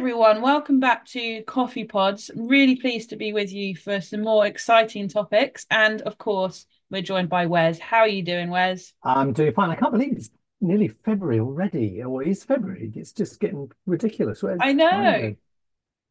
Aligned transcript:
Everyone, 0.00 0.40
welcome 0.40 0.80
back 0.80 1.04
to 1.08 1.42
Coffee 1.42 1.84
Pods. 1.84 2.30
Really 2.34 2.74
pleased 2.76 3.10
to 3.10 3.16
be 3.16 3.34
with 3.34 3.52
you 3.52 3.76
for 3.76 4.00
some 4.00 4.22
more 4.22 4.46
exciting 4.46 5.08
topics. 5.08 5.66
And 5.70 6.00
of 6.00 6.16
course, 6.16 6.64
we're 6.90 7.02
joined 7.02 7.28
by 7.28 7.44
Wes. 7.44 7.78
How 7.78 7.98
are 7.98 8.08
you 8.08 8.22
doing, 8.22 8.48
Wes? 8.48 8.94
I'm 9.04 9.34
doing 9.34 9.52
fine. 9.52 9.68
I 9.68 9.74
can't 9.74 9.92
believe 9.92 10.12
it's 10.12 10.30
nearly 10.62 10.88
February 10.88 11.40
already, 11.40 12.02
or 12.02 12.22
it's 12.22 12.44
February. 12.44 12.90
It's 12.96 13.12
just 13.12 13.40
getting 13.40 13.70
ridiculous. 13.84 14.42
Where's 14.42 14.58
I 14.58 14.72
the 14.72 14.78
time 14.84 15.02
know, 15.02 15.36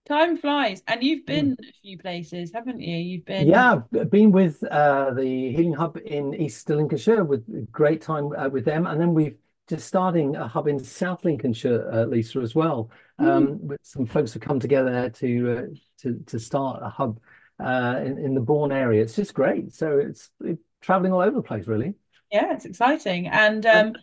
time 0.07 0.37
flies. 0.37 0.83
And 0.85 1.03
you've 1.03 1.21
Mm. 1.21 1.25
been 1.25 1.57
a 1.59 1.73
few 1.81 1.97
places, 1.97 2.51
haven't 2.53 2.81
you? 2.81 2.95
You've 2.95 3.25
been, 3.25 3.47
Yeah, 3.47 3.81
I've 3.99 4.11
been 4.11 4.31
with 4.31 4.63
uh, 4.65 5.15
the 5.15 5.51
Healing 5.51 5.73
Hub 5.73 5.97
in 5.97 6.35
East 6.35 6.69
Lincolnshire 6.69 7.23
with 7.23 7.71
great 7.71 8.01
time 8.03 8.33
uh, 8.37 8.49
with 8.49 8.65
them, 8.65 8.85
and 8.85 9.01
then 9.01 9.15
we've 9.15 9.35
just 9.69 9.87
starting 9.87 10.35
a 10.35 10.47
hub 10.47 10.67
in 10.67 10.79
South 10.83 11.23
Lincolnshire, 11.23 11.89
uh, 11.91 12.05
Lisa, 12.05 12.39
as 12.39 12.55
well. 12.55 12.89
Hmm, 13.19 13.29
Um, 13.29 13.67
with 13.67 13.79
some 13.83 14.05
folks 14.05 14.33
have 14.33 14.41
come 14.41 14.59
together 14.59 15.09
to 15.09 15.51
uh, 15.57 15.61
to 16.01 16.19
to 16.27 16.39
start 16.39 16.81
a 16.83 16.89
hub 16.89 17.19
uh, 17.63 17.99
in 18.03 18.17
in 18.17 18.33
the 18.33 18.41
Bourne 18.41 18.71
area. 18.71 19.01
It's 19.01 19.15
just 19.15 19.33
great. 19.33 19.73
So 19.73 19.97
it's, 19.99 20.29
it's 20.43 20.61
traveling 20.81 21.13
all 21.13 21.21
over 21.21 21.35
the 21.35 21.41
place, 21.43 21.67
really. 21.67 21.93
yeah, 22.31 22.53
it's 22.53 22.65
exciting. 22.65 23.27
And 23.27 23.65
um, 23.65 23.93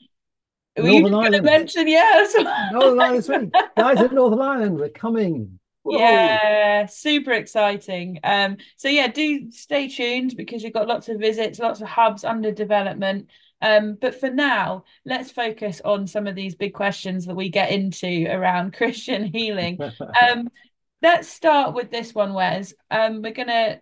were 0.77 0.89
you 0.89 1.09
going 1.09 1.33
to 1.33 1.43
mention, 1.43 1.89
yes? 1.89 2.35
Northern 2.73 3.01
Ireland 3.01 3.55
Guys 3.77 4.01
in 4.03 4.15
Northern 4.15 4.41
Ireland, 4.41 4.79
we're 4.79 4.91
coming. 4.91 5.59
Whoa. 5.85 5.99
Yeah, 5.99 6.87
super 6.87 7.33
exciting. 7.33 8.19
Um, 8.25 8.57
so 8.77 8.89
yeah, 8.89 9.07
do 9.07 9.51
stay 9.53 9.89
tuned 9.89 10.35
because 10.37 10.65
we've 10.65 10.75
got 10.75 10.89
lots 10.89 11.09
of 11.09 11.21
visits, 11.21 11.59
lots 11.61 11.81
of 11.81 11.89
hubs 11.89 12.25
under 12.25 12.51
development. 12.53 13.31
Um, 13.63 13.97
but 14.01 14.19
for 14.21 14.31
now, 14.31 14.85
let's 15.05 15.31
focus 15.31 15.81
on 15.85 16.07
some 16.07 16.27
of 16.27 16.35
these 16.35 16.55
big 16.55 16.75
questions 16.75 17.27
that 17.27 17.35
we 17.37 17.49
get 17.49 17.71
into 17.71 18.27
around 18.29 18.73
Christian 18.77 19.25
healing. 19.25 19.79
Um, 19.81 20.49
let's 21.03 21.29
start 21.29 21.75
with 21.75 21.91
this 21.91 22.15
one, 22.15 22.35
Wes. 22.35 22.75
Um, 22.91 23.23
we're 23.23 23.33
gonna 23.33 23.81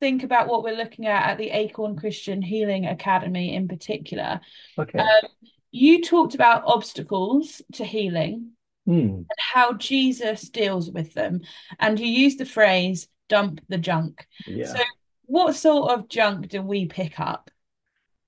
think 0.00 0.22
about 0.22 0.48
what 0.48 0.62
we're 0.62 0.76
looking 0.76 1.06
at 1.06 1.30
at 1.30 1.38
the 1.38 1.50
Acorn 1.50 1.96
Christian 1.96 2.42
Healing 2.42 2.86
Academy 2.86 3.54
in 3.54 3.66
particular. 3.66 4.40
Okay. 4.78 4.98
Um, 4.98 5.28
you 5.70 6.02
talked 6.02 6.34
about 6.34 6.64
obstacles 6.66 7.62
to 7.74 7.84
healing 7.84 8.52
Hmm. 8.86 8.92
and 9.00 9.26
how 9.40 9.72
Jesus 9.72 10.48
deals 10.48 10.90
with 10.90 11.12
them. 11.14 11.40
And 11.80 11.98
you 11.98 12.06
use 12.06 12.36
the 12.36 12.46
phrase 12.46 13.08
dump 13.28 13.60
the 13.68 13.78
junk. 13.78 14.26
Yeah. 14.46 14.66
So, 14.66 14.78
what 15.24 15.56
sort 15.56 15.90
of 15.90 16.08
junk 16.08 16.48
do 16.48 16.62
we 16.62 16.86
pick 16.86 17.18
up? 17.18 17.50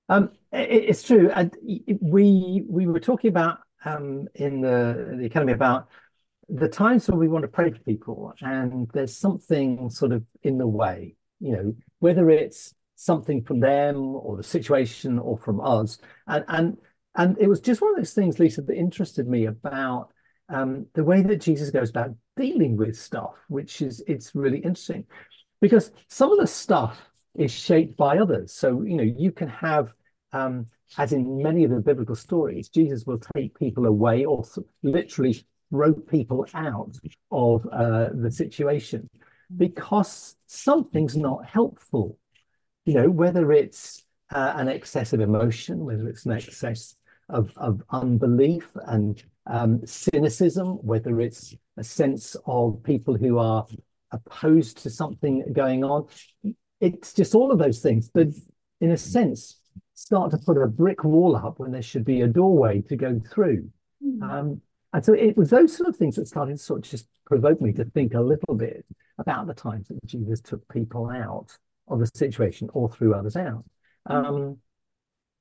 Um, 0.09 0.31
it, 0.53 0.70
it's 0.91 1.03
true. 1.03 1.31
And 1.34 1.55
we 2.01 2.64
we 2.69 2.87
were 2.87 3.01
talking 3.01 3.28
about 3.28 3.59
um 3.84 4.28
in 4.34 4.61
the 4.61 5.17
the 5.19 5.27
academy 5.27 5.53
about 5.53 5.89
the 6.48 6.69
times 6.69 7.09
when 7.09 7.19
we 7.19 7.28
want 7.28 7.42
to 7.42 7.48
pray 7.48 7.70
for 7.70 7.78
people, 7.81 8.33
and 8.41 8.89
there's 8.95 9.17
something 9.17 9.91
sort 9.91 10.12
of 10.12 10.25
in 10.42 10.59
the 10.59 10.67
way, 10.67 11.17
you 11.41 11.53
know, 11.53 11.75
whether 12.00 12.31
it's 12.31 12.75
something 12.97 13.42
from 13.45 13.61
them 13.61 13.97
or 14.17 14.37
the 14.37 14.42
situation 14.42 15.19
or 15.19 15.39
from 15.39 15.61
us. 15.61 15.98
And 16.27 16.45
and 16.48 16.78
and 17.17 17.37
it 17.39 17.48
was 17.48 17.61
just 17.61 17.81
one 17.83 17.91
of 17.91 17.97
those 17.97 18.15
things, 18.15 18.39
Lisa, 18.39 18.62
that 18.62 18.77
interested 18.77 19.28
me 19.28 19.47
about 19.47 20.11
um 20.48 20.87
the 20.95 21.05
way 21.05 21.22
that 21.22 21.37
Jesus 21.43 21.70
goes 21.70 21.91
about 21.91 22.15
dealing 22.37 22.77
with 22.77 22.97
stuff, 22.97 23.34
which 23.48 23.83
is 23.83 24.03
it's 24.06 24.34
really 24.34 24.59
interesting. 24.59 25.05
because 25.61 25.91
some 26.09 26.32
of 26.32 26.38
the 26.38 26.47
stuff 26.47 27.00
is 27.37 27.50
shaped 27.53 27.97
by 27.97 28.19
others. 28.19 28.53
So, 28.53 28.82
you 28.82 28.97
know, 28.97 29.03
you 29.03 29.32
can 29.32 29.49
have, 29.49 29.93
um, 30.33 30.66
as 30.97 31.12
in 31.12 31.43
many 31.43 31.65
of 31.65 31.71
the 31.71 31.81
biblical 31.81 32.16
stories, 32.16 32.69
Jesus 32.69 33.05
will 33.06 33.21
take 33.34 33.59
people 33.59 33.87
away 33.87 34.25
or 34.25 34.44
literally 34.83 35.44
throw 35.71 35.93
people 35.93 36.47
out 36.55 36.97
of 37.31 37.66
uh, 37.72 38.09
the 38.15 38.31
situation 38.31 39.09
because 39.56 40.37
something's 40.47 41.17
not 41.17 41.47
helpful. 41.47 42.19
You 42.84 42.94
know, 42.94 43.11
whether 43.11 43.53
it's 43.53 44.05
uh, 44.31 44.55
an 44.56 44.69
excess 44.69 45.12
of 45.12 45.21
emotion, 45.21 45.84
whether 45.84 46.09
it's 46.09 46.27
an 46.27 46.33
excess 46.33 46.97
of, 47.28 47.53
of 47.56 47.83
unbelief 47.91 48.71
and 48.87 49.22
um, 49.47 49.84
cynicism, 49.87 50.69
whether 50.83 51.21
it's 51.21 51.55
a 51.77 51.84
sense 51.84 52.37
of 52.47 52.83
people 52.83 53.17
who 53.17 53.38
are 53.38 53.67
opposed 54.11 54.78
to 54.78 54.91
something 54.91 55.44
going 55.53 55.84
on. 55.84 56.06
It's 56.81 57.12
just 57.12 57.34
all 57.34 57.50
of 57.50 57.59
those 57.59 57.81
things 57.81 58.11
But 58.12 58.28
in 58.81 58.93
a 58.93 58.97
sense, 58.97 59.61
start 59.98 60.31
to 60.31 60.38
put 60.38 60.56
a 60.56 60.66
brick 60.66 61.03
wall 61.03 61.34
up 61.34 61.59
when 61.59 61.72
there 61.72 61.82
should 61.82 62.04
be 62.04 62.20
a 62.20 62.26
doorway 62.28 62.81
to 62.82 62.97
go 62.97 63.20
through. 63.32 63.69
Mm. 64.04 64.22
Um, 64.22 64.60
and 64.92 65.04
so 65.04 65.12
it 65.12 65.36
was 65.36 65.50
those 65.50 65.76
sort 65.76 65.88
of 65.88 65.97
things 65.97 66.16
that 66.16 66.28
started 66.28 66.56
to 66.56 66.62
sort 66.62 66.84
of 66.84 66.91
just 66.91 67.09
provoke 67.26 67.60
me 67.60 67.72
to 67.72 67.84
think 67.84 68.14
a 68.14 68.20
little 68.20 68.54
bit 68.54 68.87
about 69.19 69.48
the 69.48 69.54
times 69.54 69.88
that 69.88 70.04
Jesus 70.06 70.41
took 70.41 70.66
people 70.69 71.10
out 71.10 71.48
of 71.88 72.00
a 72.00 72.06
situation 72.06 72.70
or 72.72 72.88
threw 72.88 73.12
others 73.12 73.37
out. 73.37 73.64
Um, 74.06 74.58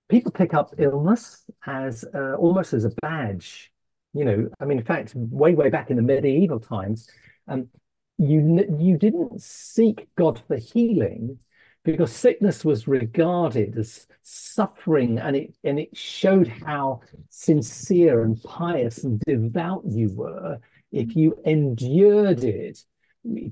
people 0.09 0.31
pick 0.31 0.56
up 0.56 0.73
illness 0.79 1.46
as 1.66 2.03
uh, 2.16 2.34
almost 2.34 2.73
as 2.73 2.84
a 2.84 2.91
badge. 3.01 3.72
You 4.13 4.25
know, 4.25 4.50
I 4.59 4.66
mean, 4.66 4.79
in 4.79 4.84
fact, 4.85 5.13
way, 5.16 5.53
way 5.53 5.69
back 5.69 5.91
in 5.91 5.97
the 5.97 6.01
medieval 6.01 6.59
times, 6.59 7.07
um, 7.47 7.67
you 8.17 8.66
you 8.79 8.97
didn't 8.97 9.40
seek 9.40 10.07
God 10.17 10.41
for 10.47 10.57
healing 10.57 11.38
because 11.88 12.12
sickness 12.12 12.66
was 12.66 12.86
regarded 12.86 13.78
as 13.78 14.08
suffering, 14.22 15.20
and 15.20 15.38
it 15.38 15.56
and 15.64 15.80
it 15.80 15.96
showed 15.96 16.50
how 16.50 17.00
sincere 17.30 18.24
and 18.24 18.44
pious 18.44 19.06
and 19.06 19.22
devout 19.22 19.84
you 19.86 20.09
were 20.14 20.59
if 20.92 21.16
you 21.16 21.40
endured 21.46 22.44
it 22.44 22.84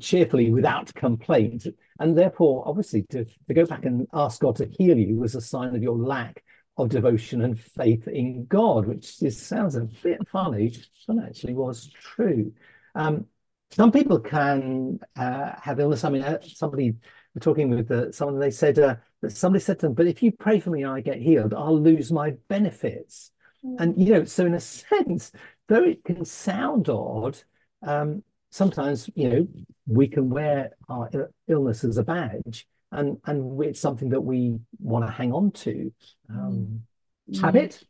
cheerfully 0.02 0.52
without 0.52 0.94
complaint. 0.96 1.66
And 2.02 2.18
therefore, 2.18 2.68
obviously, 2.68 3.04
to, 3.12 3.24
to 3.24 3.54
go 3.54 3.66
back 3.66 3.86
and 3.86 4.06
ask 4.14 4.42
God 4.42 4.58
to 4.58 4.66
heal 4.66 4.98
you 4.98 5.16
was 5.16 5.36
a 5.36 5.42
sign 5.42 5.74
of 5.74 5.82
your 5.82 5.98
lack 5.98 6.44
of 6.78 6.90
devotion 6.90 7.42
and 7.42 7.58
faith 7.58 8.06
in 8.10 8.48
God, 8.48 8.86
which 8.86 9.16
sounds 9.16 9.78
a 9.78 9.88
bit 10.04 10.20
funny, 10.28 10.78
but 11.08 11.24
actually 11.24 11.54
was 11.54 11.88
true. 11.88 12.52
Um, 12.96 13.28
some 13.72 13.94
people 13.94 14.20
can 14.20 15.00
uh, 15.16 15.54
have 15.62 15.80
illness. 15.80 16.04
I 16.04 16.10
mean, 16.10 16.22
uh, 16.22 16.40
somebody 16.42 16.96
we're 17.36 17.42
talking 17.42 17.70
with 17.70 17.92
uh, 17.92 18.12
someone, 18.12 18.40
they 18.40 18.52
said 18.52 18.80
uh, 18.80 18.96
that 19.22 19.32
somebody 19.32 19.64
said 19.64 19.80
to 19.80 19.88
them, 19.88 19.94
"But 19.94 20.08
if 20.08 20.24
you 20.24 20.32
pray 20.32 20.60
for 20.60 20.70
me 20.70 20.84
and 20.84 20.92
I 20.92 21.02
get 21.02 21.22
healed, 21.22 21.54
I'll 21.54 21.80
lose 21.80 22.12
my 22.12 22.32
benefits." 22.48 23.32
And 23.78 23.98
you 23.98 24.14
know, 24.14 24.24
so 24.24 24.46
in 24.46 24.54
a 24.54 24.60
sense, 24.62 25.32
though 25.68 25.84
it 25.84 26.04
can 26.04 26.24
sound 26.26 26.90
odd, 26.90 27.38
um, 27.84 28.24
sometimes 28.52 29.10
you 29.16 29.30
know 29.30 29.48
we 29.86 30.08
can 30.08 30.30
wear 30.30 30.72
our 30.90 31.10
illness 31.48 31.84
as 31.84 31.98
a 31.98 32.04
badge, 32.04 32.68
and 32.92 33.18
and 33.26 33.62
it's 33.64 33.80
something 33.80 34.10
that 34.10 34.22
we 34.22 34.58
want 34.80 35.06
to 35.06 35.12
hang 35.12 35.34
on 35.34 35.52
to. 35.52 35.92
Mm. 36.32 36.36
Um, 36.36 36.84
Mm. 37.28 37.42
habit, 37.42 37.84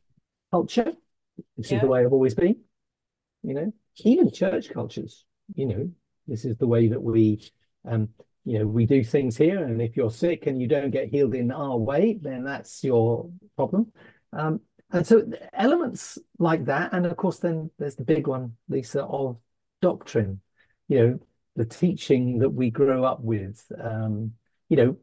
culture. 0.49 0.93
This 1.57 1.71
is 1.73 1.81
the 1.81 1.87
way 1.87 2.05
I've 2.05 2.13
always 2.13 2.33
been. 2.33 2.55
You 3.43 3.53
know, 3.53 3.73
even 3.97 4.31
church 4.31 4.69
cultures. 4.69 5.25
You 5.55 5.65
know, 5.65 5.91
this 6.25 6.45
is 6.45 6.55
the 6.57 6.67
way 6.67 6.87
that 6.87 7.01
we, 7.01 7.41
um, 7.83 8.09
you 8.45 8.59
know, 8.59 8.67
we 8.67 8.85
do 8.85 9.03
things 9.03 9.35
here. 9.37 9.63
And 9.63 9.81
if 9.81 9.97
you're 9.97 10.11
sick 10.11 10.47
and 10.47 10.61
you 10.61 10.67
don't 10.67 10.91
get 10.91 11.09
healed 11.09 11.35
in 11.35 11.51
our 11.51 11.77
way, 11.77 12.17
then 12.21 12.43
that's 12.43 12.83
your 12.83 13.29
problem. 13.55 13.91
Um, 14.33 14.61
and 14.91 15.05
so 15.05 15.27
elements 15.53 16.17
like 16.37 16.65
that, 16.65 16.93
and 16.93 17.05
of 17.05 17.17
course, 17.17 17.39
then 17.39 17.71
there's 17.79 17.95
the 17.95 18.03
big 18.03 18.27
one, 18.27 18.55
Lisa, 18.69 19.03
of 19.03 19.37
doctrine. 19.81 20.41
You 20.87 20.99
know, 20.99 21.19
the 21.55 21.65
teaching 21.65 22.39
that 22.39 22.49
we 22.51 22.69
grow 22.69 23.03
up 23.03 23.21
with. 23.21 23.65
Um, 23.81 24.33
you 24.69 24.77
know, 24.77 24.97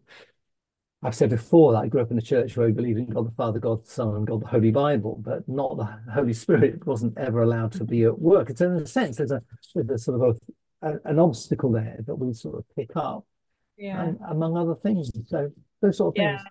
I've 1.05 1.14
said 1.16 1.31
before 1.31 1.72
that 1.72 1.78
I 1.78 1.88
grew 1.88 2.00
up 2.00 2.12
in 2.12 2.19
a 2.19 2.22
church 2.22 2.56
where 2.56 2.66
we 2.69 2.72
believed 2.72 2.99
in 2.99 3.06
God 3.06 3.26
the 3.26 3.32
Father, 3.32 3.58
God 3.58 3.84
the 3.84 3.90
Son, 3.90 4.14
and 4.14 4.26
God 4.26 4.43
the 4.43 4.46
Holy 4.46 4.70
Bible, 4.70 5.20
but 5.20 5.49
not 5.49 5.76
the 5.76 6.12
Holy 6.12 6.32
Spirit 6.32 6.87
wasn't 6.87 7.19
ever 7.19 7.43
allowed 7.43 7.72
to 7.72 7.84
be 7.84 8.05
at 8.05 8.19
work. 8.20 8.50
It's 8.50 8.61
in 8.61 8.72
a 8.72 8.87
sense 8.87 9.16
there's 9.16 9.32
a 9.32 9.43
there's 9.75 9.90
a 9.90 10.05
sort 10.05 10.20
of 10.22 10.38
a, 10.82 10.88
a- 10.93 11.00
an 11.11 11.19
obstacle 11.19 11.72
there 11.72 11.99
that 12.06 12.14
we 12.14 12.32
sort 12.32 12.56
of 12.56 12.64
pick 12.76 12.90
up, 12.94 13.25
Yeah. 13.82 14.02
and 14.02 14.19
among 14.29 14.56
other 14.56 14.75
things. 14.75 15.11
So 15.29 15.50
those 15.81 15.96
sort 15.99 16.14
of 16.17 16.20
Yeah. 16.23 16.38
things. 16.38 16.46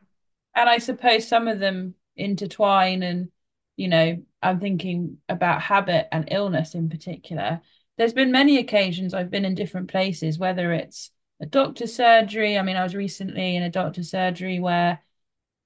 And 0.56 0.70
I 0.70 0.80
suppose 0.80 1.28
some 1.28 1.48
of 1.48 1.60
them 1.60 1.96
intertwine, 2.16 3.04
and, 3.04 3.32
you 3.78 3.88
know, 3.88 4.24
I'm 4.42 4.60
thinking 4.60 5.20
about 5.30 5.62
habit 5.62 6.08
and 6.12 6.28
illness 6.32 6.76
in 6.76 6.90
particular. 6.90 7.62
There's 7.98 8.14
been 8.14 8.32
many 8.32 8.58
occasions 8.58 9.14
I've 9.14 9.32
been 9.32 9.46
in 9.46 9.56
different 9.56 9.90
places, 9.90 10.40
whether 10.40 10.74
it's 10.74 11.12
a 11.42 11.46
doctor's 11.46 11.96
surgery. 11.96 12.58
I 12.58 12.64
mean, 12.64 12.76
I 12.76 12.84
was 12.84 12.96
recently 12.96 13.56
in 13.56 13.64
a 13.64 13.70
doctor's 13.70 14.12
surgery 14.12 14.60
where 14.60 15.00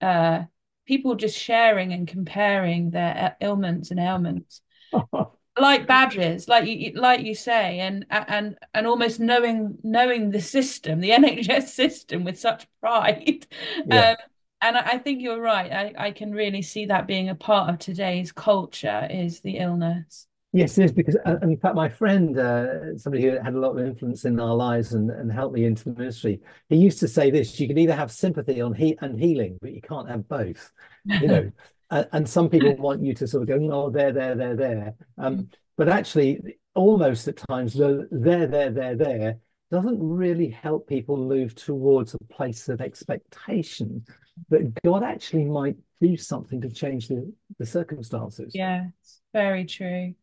uh, 0.01 0.43
people 0.85 1.15
just 1.15 1.37
sharing 1.37 1.93
and 1.93 2.07
comparing 2.07 2.91
their 2.91 3.37
ailments 3.41 3.91
and 3.91 3.99
ailments 3.99 4.61
like 5.57 5.87
badges 5.87 6.47
like 6.49 6.65
you 6.67 6.91
like 6.95 7.21
you 7.21 7.33
say 7.33 7.79
and 7.79 8.05
and 8.09 8.57
and 8.73 8.85
almost 8.87 9.19
knowing 9.19 9.77
knowing 9.83 10.29
the 10.31 10.41
system 10.41 10.99
the 10.99 11.11
NHS 11.13 11.73
system 11.73 12.23
with 12.25 12.39
such 12.39 12.67
pride 12.81 13.47
Yeah. 13.85 14.07
um 14.09 14.15
and 14.61 14.77
I, 14.77 14.81
I 14.93 14.97
think 14.99 15.21
you're 15.21 15.41
right 15.41 15.71
I, 15.71 16.07
I 16.07 16.11
can 16.11 16.31
really 16.33 16.61
see 16.61 16.85
that 16.87 17.07
being 17.07 17.29
a 17.29 17.35
part 17.35 17.69
of 17.69 17.79
today's 17.79 18.31
culture 18.31 19.07
is 19.09 19.39
the 19.41 19.57
illness 19.57 20.27
Yes, 20.53 20.77
it 20.77 20.85
is 20.85 20.91
because, 20.93 21.17
uh, 21.25 21.37
in 21.41 21.57
fact, 21.57 21.75
my 21.75 21.89
friend, 21.89 22.37
uh, 22.39 22.97
somebody 22.97 23.23
who 23.23 23.31
had 23.37 23.55
a 23.55 23.59
lot 23.59 23.77
of 23.77 23.85
influence 23.85 24.23
in 24.23 24.39
our 24.39 24.55
lives 24.55 24.93
and, 24.93 25.11
and 25.11 25.29
helped 25.29 25.53
me 25.53 25.65
into 25.65 25.83
the 25.83 25.91
ministry, 25.99 26.39
he 26.69 26.77
used 26.77 26.99
to 27.01 27.09
say 27.09 27.29
this: 27.29 27.59
you 27.59 27.67
can 27.67 27.77
either 27.77 27.93
have 27.95 28.09
sympathy 28.09 28.61
on 28.61 28.73
he 28.73 28.97
and 29.01 29.19
healing, 29.19 29.57
but 29.61 29.73
you 29.73 29.81
can't 29.81 30.09
have 30.09 30.29
both. 30.29 30.71
You 31.19 31.27
know, 31.27 31.51
uh, 31.89 32.05
and 32.13 32.27
some 32.27 32.49
people 32.49 32.75
want 32.77 33.03
you 33.03 33.13
to 33.15 33.27
sort 33.27 33.43
of 33.43 33.47
go, 33.47 33.69
"Oh, 33.71 33.89
there, 33.89 34.11
there, 34.11 34.35
there, 34.35 34.55
there," 34.55 34.93
um, 35.17 35.49
but 35.77 35.89
actually, 35.89 36.57
almost 36.73 37.27
at 37.27 37.37
times, 37.37 37.73
the 37.73 38.07
there, 38.11 38.47
there, 38.47 38.71
there, 38.71 38.95
there 38.95 39.37
doesn't 39.71 40.01
really 40.01 40.49
help 40.49 40.87
people 40.87 41.17
move 41.17 41.55
towards 41.55 42.13
a 42.13 42.33
place 42.33 42.69
of 42.69 42.81
expectation 42.81 44.05
that 44.49 44.81
God 44.83 45.03
actually 45.03 45.45
might 45.45 45.75
do 46.01 46.15
something 46.17 46.61
to 46.61 46.69
change 46.69 47.07
the, 47.07 47.31
the 47.57 47.65
circumstances. 47.65 48.53
Yeah, 48.53 48.85
very 49.33 49.65
true. 49.65 50.13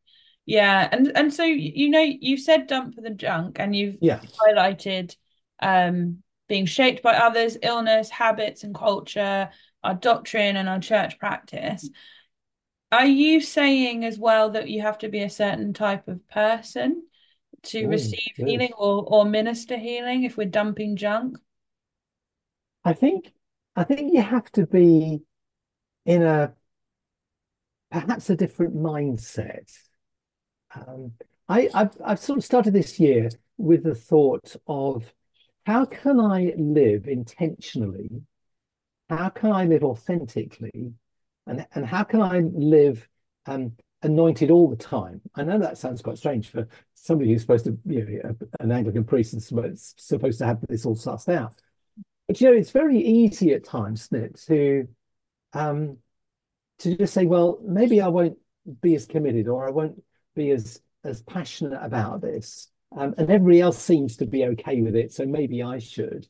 Yeah, 0.47 0.88
and 0.91 1.12
and 1.17 1.32
so 1.32 1.44
you 1.44 1.88
know 1.91 2.00
you 2.03 2.37
said 2.37 2.67
dump 2.67 2.94
for 2.94 3.00
the 3.00 3.11
junk, 3.11 3.59
and 3.61 3.75
you've 3.75 3.97
Yeah. 4.00 4.20
highlighted 4.41 5.17
um, 5.61 6.23
being 6.49 6.67
shaped 6.67 7.03
by 7.03 7.14
others, 7.14 7.56
illness, 7.62 8.11
habits, 8.11 8.64
and 8.64 8.75
culture, 8.75 9.50
our 9.82 9.94
doctrine, 9.94 10.56
and 10.56 10.69
our 10.69 10.81
church 10.81 11.19
practice. 11.19 11.90
Are 12.90 13.06
you 13.06 13.40
saying 13.40 14.05
as 14.05 14.19
well 14.19 14.50
that 14.50 14.69
you 14.69 14.82
have 14.82 14.99
to 14.99 15.08
be 15.08 15.23
a 15.23 15.31
certain 15.31 15.73
type 15.73 16.08
of 16.08 16.26
person 16.29 17.02
to 17.64 17.87
Oh, 17.87 17.88
receive 17.88 18.32
good. 18.37 18.46
healing 18.46 18.73
or 18.76 19.05
or 19.06 19.25
minister 19.25 19.76
healing 19.79 20.25
if 20.25 20.37
we're 20.37 20.46
dumping 20.49 20.96
junk? 20.96 21.38
I 22.84 22.93
think 22.93 23.32
I 23.76 23.84
think 23.84 24.12
you 24.12 24.23
have 24.23 24.50
to 24.52 24.67
be 24.67 25.23
in 26.05 26.23
a 26.23 26.55
perhaps 27.90 28.31
a 28.31 28.37
different 28.37 28.75
mindset. 28.75 29.70
Um, 30.75 31.12
I, 31.49 31.69
I've 31.75 31.96
I've 32.05 32.19
sort 32.20 32.38
of 32.38 32.44
started 32.44 32.73
this 32.73 32.99
year 32.99 33.28
with 33.58 33.85
the 33.85 33.94
thought 33.94 34.56
of 34.67 35.12
how 35.67 35.85
can 35.85 36.19
I 36.19 36.55
live 36.56 37.06
intentionally? 37.06 38.23
How 39.12 39.29
can 39.29 39.53
I 39.53 39.67
live 39.67 39.85
authentically? 39.85 40.94
And 41.47 41.67
and 41.75 41.85
how 41.85 42.03
can 42.05 42.23
I 42.23 42.41
live 42.41 43.06
um, 43.47 43.73
anointed 44.03 44.50
all 44.50 44.70
the 44.70 44.76
time? 44.76 45.20
I 45.35 45.43
know 45.43 45.59
that 45.59 45.76
sounds 45.76 46.00
quite 46.00 46.17
strange 46.17 46.49
for 46.49 46.67
somebody 46.94 47.31
who's 47.31 47.43
supposed 47.43 47.67
to, 47.67 47.79
you 47.85 48.20
know, 48.23 48.37
an 48.61 48.73
Anglican 48.73 49.05
priest 49.05 49.38
supposed 49.41 50.00
supposed 50.00 50.38
to 50.38 50.47
have 50.47 50.61
this 50.67 50.87
all 50.87 50.97
sussed 50.97 51.32
out. 51.32 51.55
But 52.26 52.41
you 52.41 52.50
know, 52.50 52.56
it's 52.56 52.70
very 52.70 52.99
easy 52.99 53.53
at 53.53 53.64
times, 53.64 54.09
isn't 54.12 54.25
it, 54.25 54.37
to 54.47 54.88
um, 55.53 55.99
to 56.79 56.97
just 56.97 57.12
say, 57.12 57.26
well, 57.26 57.59
maybe 57.62 58.00
I 58.00 58.09
won't 58.09 58.38
be 58.81 58.94
as 58.94 59.05
committed 59.05 59.47
or 59.49 59.67
I 59.67 59.70
won't 59.70 60.03
be 60.35 60.50
as 60.53 60.81
as 61.05 61.23
passionate 61.23 61.81
about 61.82 62.23
this. 62.23 62.69
Um, 62.97 63.14
and 63.19 63.31
everybody 63.31 63.61
else 63.61 63.79
seems 63.79 64.17
to 64.19 64.26
be 64.26 64.44
okay 64.44 64.81
with 64.81 64.97
it, 64.97 65.12
so 65.12 65.26
maybe 65.26 65.62
I 65.62 65.79
should. 65.79 66.29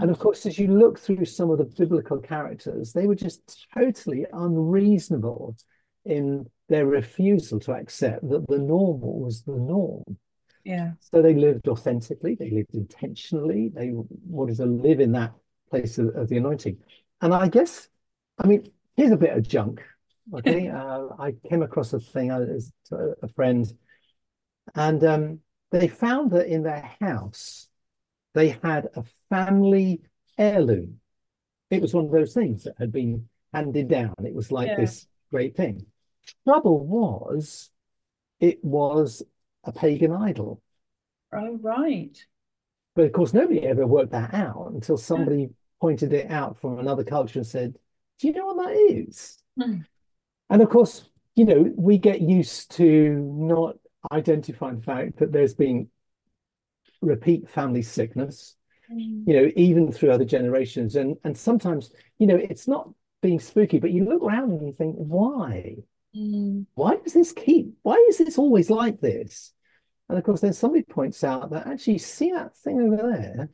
And 0.00 0.10
Mm, 0.10 0.10
of 0.10 0.18
course, 0.18 0.46
as 0.46 0.58
you 0.58 0.68
look 0.68 0.98
through 0.98 1.24
some 1.24 1.50
of 1.50 1.58
the 1.58 1.64
biblical 1.64 2.18
characters, 2.18 2.92
they 2.92 3.06
were 3.06 3.14
just 3.14 3.66
totally 3.74 4.26
unreasonable 4.32 5.56
in 6.04 6.48
their 6.68 6.86
refusal 6.86 7.58
to 7.60 7.72
accept 7.72 8.28
that 8.28 8.46
the 8.48 8.58
normal 8.58 9.20
was 9.20 9.42
the 9.42 9.56
norm. 9.56 10.04
yeah. 10.64 10.92
So 11.00 11.22
they 11.22 11.34
lived 11.34 11.68
authentically, 11.68 12.34
they 12.34 12.50
lived 12.50 12.74
intentionally, 12.74 13.70
they 13.74 13.92
wanted 14.26 14.56
to 14.58 14.66
live 14.66 15.00
in 15.00 15.12
that 15.12 15.32
place 15.70 15.98
of, 15.98 16.14
of 16.14 16.28
the 16.28 16.36
anointing. 16.36 16.78
And 17.20 17.32
I 17.34 17.48
guess, 17.48 17.88
I 18.38 18.46
mean, 18.46 18.70
here's 18.96 19.10
a 19.12 19.16
bit 19.16 19.36
of 19.36 19.46
junk. 19.46 19.82
Okay, 20.34 20.68
uh, 20.68 21.08
I 21.18 21.34
came 21.48 21.62
across 21.62 21.92
a 21.94 22.00
thing 22.00 22.30
uh, 22.30 22.40
as 22.54 22.70
a, 22.92 23.12
a 23.22 23.28
friend, 23.28 23.66
and 24.74 25.02
um, 25.04 25.40
they 25.70 25.88
found 25.88 26.30
that 26.32 26.46
in 26.46 26.62
their 26.62 26.90
house 27.00 27.67
they 28.34 28.50
had 28.62 28.88
a 28.94 29.04
family 29.30 30.02
heirloom. 30.36 31.00
It 31.70 31.82
was 31.82 31.94
one 31.94 32.06
of 32.06 32.10
those 32.12 32.34
things 32.34 32.64
that 32.64 32.74
had 32.78 32.92
been 32.92 33.28
handed 33.52 33.88
down. 33.88 34.14
It 34.24 34.34
was 34.34 34.52
like 34.52 34.68
Yeah. 34.68 34.76
this 34.76 35.06
great 35.30 35.56
thing. 35.56 35.86
Trouble 36.44 36.86
was, 36.86 37.70
it 38.40 38.62
was 38.64 39.22
a 39.64 39.72
pagan 39.72 40.12
idol. 40.12 40.62
Oh, 41.32 41.56
right. 41.58 42.16
But 42.94 43.06
of 43.06 43.12
course, 43.12 43.34
nobody 43.34 43.60
ever 43.62 43.86
worked 43.86 44.12
that 44.12 44.34
out 44.34 44.70
until 44.72 44.96
Yeah. 44.96 45.02
somebody 45.02 45.50
pointed 45.80 46.12
it 46.12 46.30
out 46.30 46.58
from 46.58 46.78
another 46.78 47.04
culture 47.04 47.38
and 47.38 47.46
said, 47.46 47.78
Do 48.18 48.26
you 48.26 48.32
know 48.32 48.46
what 48.46 48.66
that 48.66 48.74
is? 48.76 49.42
Mm, 49.58 49.86
And 50.50 50.62
of 50.62 50.68
course, 50.70 51.08
you 51.36 51.44
know, 51.44 51.72
we 51.76 51.98
get 51.98 52.20
used 52.20 52.72
to 52.72 53.14
not 53.14 53.78
identifying 54.10 54.76
the 54.76 54.82
fact 54.82 55.18
that 55.18 55.30
there's 55.32 55.54
been 55.54 55.88
repeat 57.00 57.48
family 57.48 57.82
sickness, 57.82 58.56
mm, 58.92 59.22
you 59.26 59.34
know, 59.34 59.50
even 59.56 59.92
through 59.92 60.10
other 60.10 60.24
generations. 60.24 60.96
And 60.96 61.16
and 61.24 61.36
sometimes, 61.36 61.90
you 62.18 62.26
know, 62.26 62.36
it's 62.36 62.68
not 62.68 62.90
being 63.20 63.40
spooky, 63.40 63.78
but 63.78 63.90
you 63.90 64.04
look 64.04 64.22
around 64.22 64.52
and 64.52 64.66
you 64.66 64.72
think, 64.72 64.94
why? 64.96 65.76
mm. 66.16 66.66
Why 66.74 66.96
does 66.96 67.12
this 67.12 67.32
keep, 67.32 67.74
why 67.82 67.94
is 68.08 68.18
this 68.18 68.38
always 68.38 68.70
like 68.70 69.00
this? 69.00 69.52
And 70.08 70.18
of 70.18 70.24
course, 70.24 70.40
then 70.40 70.52
somebody 70.52 70.84
points 70.84 71.22
out 71.24 71.50
that 71.50 71.66
actually, 71.66 71.98
see 71.98 72.32
that 72.32 72.56
thing 72.56 72.80
over 72.80 72.96
there? 72.96 73.50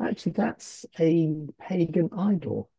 Actually, 0.00 0.32
that's 0.32 0.86
a 0.98 1.34
pagan 1.60 2.10
idol. 2.16 2.70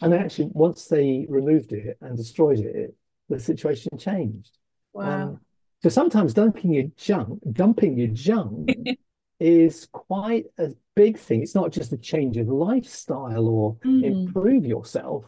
And 0.00 0.14
actually, 0.14 0.50
once 0.52 0.86
they 0.86 1.26
removed 1.28 1.72
it 1.72 1.98
and 2.00 2.16
destroyed 2.16 2.60
it, 2.60 2.94
the 3.28 3.38
situation 3.38 3.96
changed. 3.98 4.56
Wow. 4.92 5.22
Um, 5.22 5.40
so 5.82 5.88
sometimes 5.88 6.34
dumping 6.34 6.72
your 6.72 6.86
junk, 6.96 7.40
dumping 7.52 7.98
your 7.98 8.08
junk 8.08 8.70
is 9.40 9.86
quite 9.92 10.46
a 10.58 10.70
big 10.94 11.18
thing. 11.18 11.42
It's 11.42 11.54
not 11.54 11.72
just 11.72 11.92
a 11.92 11.96
change 11.96 12.36
of 12.36 12.48
lifestyle 12.48 13.48
or 13.48 13.76
Mm. 13.84 14.04
improve 14.04 14.64
yourself. 14.64 15.24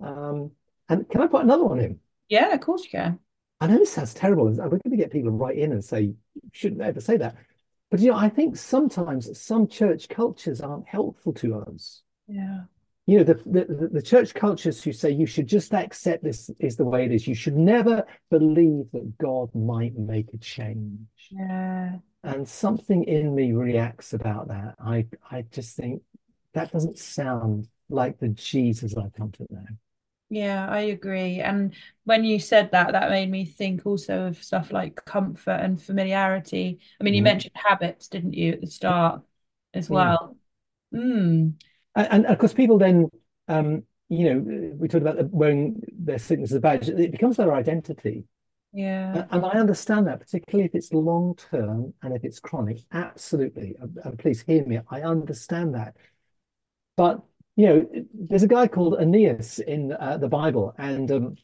Um, 0.00 0.52
and 0.88 1.08
can 1.08 1.20
I 1.20 1.26
put 1.26 1.42
another 1.44 1.64
one 1.64 1.80
in? 1.80 2.00
Yeah, 2.28 2.52
of 2.54 2.60
course 2.60 2.84
you 2.84 2.90
can. 2.90 3.18
I 3.60 3.66
know 3.66 3.78
this 3.78 3.92
sounds 3.92 4.14
terrible. 4.14 4.44
We're 4.46 4.54
going 4.54 4.80
to 4.90 4.96
get 4.96 5.10
people 5.10 5.30
to 5.30 5.36
write 5.36 5.58
in 5.58 5.72
and 5.72 5.84
say, 5.84 6.00
you 6.02 6.16
shouldn't 6.52 6.80
ever 6.80 7.00
say 7.00 7.16
that. 7.18 7.36
But 7.90 8.00
you 8.00 8.10
know, 8.10 8.16
I 8.16 8.28
think 8.28 8.56
sometimes 8.56 9.38
some 9.38 9.66
church 9.66 10.08
cultures 10.08 10.60
aren't 10.60 10.86
helpful 10.86 11.32
to 11.34 11.56
us. 11.56 12.02
Yeah. 12.28 12.60
You 13.10 13.18
know, 13.18 13.24
the, 13.24 13.34
the 13.34 13.88
the 13.92 14.02
church 14.02 14.34
cultures 14.34 14.84
who 14.84 14.92
say 14.92 15.10
you 15.10 15.26
should 15.26 15.48
just 15.48 15.74
accept 15.74 16.22
this 16.22 16.48
is 16.60 16.76
the 16.76 16.84
way 16.84 17.06
it 17.06 17.10
is. 17.10 17.26
You 17.26 17.34
should 17.34 17.56
never 17.56 18.04
believe 18.30 18.84
that 18.92 19.18
God 19.18 19.52
might 19.52 19.98
make 19.98 20.32
a 20.32 20.38
change. 20.38 21.08
Yeah. 21.30 21.98
And 22.22 22.48
something 22.48 23.02
in 23.02 23.34
me 23.34 23.50
reacts 23.50 24.12
about 24.12 24.46
that. 24.46 24.76
I 24.78 25.06
I 25.28 25.42
just 25.50 25.76
think 25.76 26.02
that 26.54 26.70
doesn't 26.70 26.98
sound 26.98 27.66
like 27.88 28.20
the 28.20 28.28
Jesus 28.28 28.96
I've 28.96 29.12
come 29.14 29.32
to 29.32 29.46
know. 29.50 29.66
Yeah, 30.28 30.68
I 30.68 30.82
agree. 30.82 31.40
And 31.40 31.74
when 32.04 32.22
you 32.22 32.38
said 32.38 32.70
that, 32.70 32.92
that 32.92 33.10
made 33.10 33.28
me 33.28 33.44
think 33.44 33.84
also 33.84 34.26
of 34.28 34.40
stuff 34.44 34.70
like 34.70 35.04
comfort 35.04 35.58
and 35.60 35.82
familiarity. 35.82 36.78
I 37.00 37.04
mean, 37.04 37.14
you 37.14 37.22
Mhm. 37.22 37.24
mentioned 37.24 37.56
habits, 37.56 38.06
didn't 38.06 38.34
you, 38.34 38.52
at 38.52 38.60
the 38.60 38.68
start 38.68 39.22
as 39.74 39.88
Yeah. 39.88 39.94
well? 39.94 40.36
Mm. 40.94 41.54
And, 42.08 42.26
of 42.26 42.38
course, 42.38 42.52
people 42.52 42.78
then, 42.78 43.08
um, 43.48 43.82
you 44.08 44.34
know, 44.34 44.74
we 44.78 44.88
talked 44.88 45.06
about 45.06 45.30
wearing 45.30 45.82
their 45.92 46.18
sickness 46.18 46.50
as 46.50 46.56
a 46.56 46.60
badge. 46.60 46.88
It 46.88 47.12
becomes 47.12 47.36
their 47.36 47.52
identity, 47.54 48.24
Yeah. 48.72 49.26
and, 49.30 49.44
I 49.44 49.50
understand 49.50 50.06
that, 50.06 50.20
particularly 50.20 50.66
if 50.66 50.74
it's 50.74 50.92
long 50.92 51.36
term 51.36 51.94
and 52.02 52.16
if 52.16 52.24
it's 52.24 52.40
chronic. 52.40 52.78
Absolutely, 52.92 53.76
and, 53.80 53.98
and 54.04 54.18
please 54.18 54.42
hear 54.42 54.64
me. 54.64 54.78
I 54.90 55.02
understand 55.02 55.74
that, 55.74 55.96
but 56.96 57.22
you 57.56 57.66
know, 57.66 57.90
there's 58.14 58.42
a 58.44 58.48
guy 58.48 58.68
called 58.68 58.94
Aeneas 58.94 59.58
in 59.58 59.92
uh, 59.92 60.16
the 60.16 60.28
Bible, 60.28 60.74
and 60.78 61.10
um, 61.10 61.36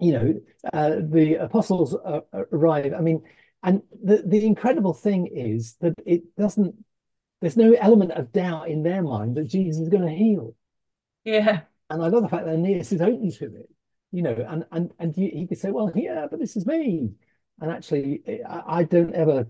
you 0.00 0.12
know, 0.12 0.40
uh, 0.72 0.96
the 1.00 1.34
apostles 1.34 1.94
uh, 1.94 2.20
arrive. 2.52 2.94
I 2.94 3.00
mean, 3.00 3.22
and 3.62 3.82
the 4.02 4.22
the 4.24 4.46
incredible 4.46 4.94
thing 4.94 5.26
is 5.26 5.76
that 5.80 5.94
it 6.06 6.34
doesn't. 6.36 6.74
There's 7.40 7.56
no 7.56 7.72
element 7.72 8.12
of 8.12 8.32
doubt 8.32 8.68
in 8.68 8.82
their 8.82 9.02
mind 9.02 9.36
that 9.36 9.48
Jesus 9.48 9.80
is 9.80 9.88
going 9.88 10.02
to 10.02 10.14
heal. 10.14 10.54
Yeah. 11.24 11.60
And 11.90 12.02
I 12.02 12.08
love 12.08 12.22
the 12.22 12.28
fact 12.28 12.46
that 12.46 12.54
Aeneas 12.54 12.92
is 12.92 13.00
open 13.00 13.30
to 13.30 13.44
it, 13.44 13.70
you 14.12 14.22
know, 14.22 14.34
and 14.48 14.64
and 14.72 14.90
and 14.98 15.16
you, 15.16 15.30
he 15.32 15.46
could 15.46 15.58
say, 15.58 15.70
well, 15.70 15.90
yeah, 15.94 16.26
but 16.30 16.38
this 16.40 16.56
is 16.56 16.66
me. 16.66 17.12
And 17.60 17.70
actually, 17.70 18.22
I, 18.48 18.62
I 18.66 18.82
don't 18.84 19.14
ever 19.14 19.46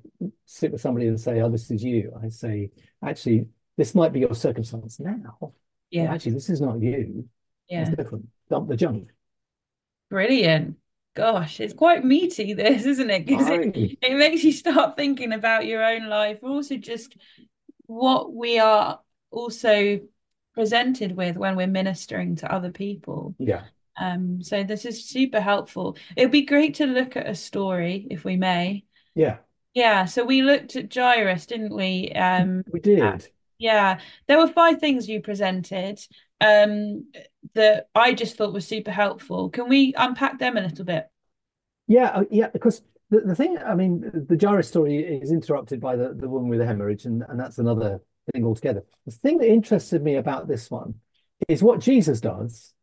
sit 0.47 0.73
with 0.73 0.81
somebody 0.81 1.09
and 1.09 1.21
say, 1.21 1.41
oh, 1.41 1.51
this 1.51 1.71
is 1.71 1.83
you. 1.83 2.13
I 2.23 2.29
say, 2.29 2.71
actually, 3.05 3.47
this 3.77 3.95
might 3.95 4.13
be 4.13 4.21
your 4.21 4.35
circumstance 4.35 4.99
now, 4.99 5.53
Yeah. 5.91 6.13
actually, 6.13 6.33
this 6.33 6.49
is 6.49 6.61
not 6.61 6.81
you. 6.81 7.29
Yeah. 7.69 7.83
It's 7.83 7.91
different. 7.97 8.27
Dump 8.49 8.69
the 8.69 8.77
junk. 8.77 9.11
Brilliant. 10.11 10.77
Gosh, 11.15 11.61
it's 11.61 11.75
quite 11.75 12.05
meaty, 12.05 12.55
this, 12.55 12.87
isn't 12.87 13.11
it? 13.11 13.27
Because 13.27 13.49
it, 13.49 13.99
it 14.01 14.17
makes 14.17 14.43
you 14.45 14.53
start 14.53 14.97
thinking 14.97 15.33
about 15.33 15.67
your 15.67 15.85
own 15.85 16.09
life, 16.09 16.39
also 16.43 16.77
just 16.77 17.17
what 17.89 18.33
we 18.33 18.59
are 18.61 19.01
also 19.31 20.01
presented 20.55 21.17
with 21.17 21.37
when 21.37 21.57
we're 21.57 21.67
ministering 21.67 22.37
to 22.37 22.53
other 22.53 22.71
people. 22.71 23.35
Yeah. 23.39 23.65
Um, 23.97 24.43
so 24.43 24.63
this 24.63 24.85
is 24.85 25.09
super 25.09 25.41
helpful. 25.41 25.97
It'd 26.17 26.31
be 26.31 26.43
great 26.43 26.75
to 26.77 26.87
look 26.87 27.17
at 27.17 27.29
a 27.29 27.35
story, 27.35 28.07
if 28.11 28.25
we 28.25 28.37
may. 28.37 28.85
Yeah, 29.15 29.39
Yeah, 29.75 30.05
so 30.05 30.25
we 30.25 30.43
looked 30.43 30.77
at 30.77 30.95
Jairus, 30.95 31.47
didn't 31.47 31.75
we? 31.75 32.13
Um, 32.13 32.63
we 32.73 32.79
uh, 32.81 32.83
did. 32.83 33.31
yeah, 33.59 34.01
there 34.27 34.39
were 34.39 34.49
five 34.49 34.79
things 34.79 35.09
you 35.09 35.21
presented 35.21 35.99
um, 36.41 37.11
that 37.55 37.89
I 37.95 38.15
just 38.15 38.37
thought 38.37 38.53
was 38.53 38.67
super 38.67 38.93
helpful. 38.93 39.51
Can 39.51 39.69
we 39.69 39.95
unpack 39.97 40.39
them 40.39 40.57
a 40.57 40.61
little 40.61 40.85
bit? 40.85 41.07
Yeah, 41.87 42.11
uh, 42.11 42.25
yeah, 42.31 42.49
because 42.49 42.83
the, 43.11 43.21
the 43.21 43.35
thing, 43.35 43.59
I 43.59 43.75
mean, 43.75 44.11
the 44.29 44.39
Jairus 44.41 44.69
story 44.69 44.99
is 44.99 45.33
interrupted 45.33 45.81
by 45.81 45.97
the, 45.97 46.15
the 46.15 46.29
woman 46.29 46.49
with 46.49 46.59
the 46.59 46.67
hemorrhage, 46.67 47.05
and, 47.05 47.25
and 47.29 47.39
that's 47.39 47.59
another 47.59 48.01
thing 48.33 48.45
altogether. 48.45 48.85
The 49.07 49.13
thing 49.13 49.39
that 49.39 49.49
interested 49.49 50.03
me 50.03 50.17
about 50.17 50.49
this 50.49 50.71
one 50.71 50.95
is 51.49 51.63
what 51.63 51.81
Jesus 51.81 52.21
does 52.21 52.75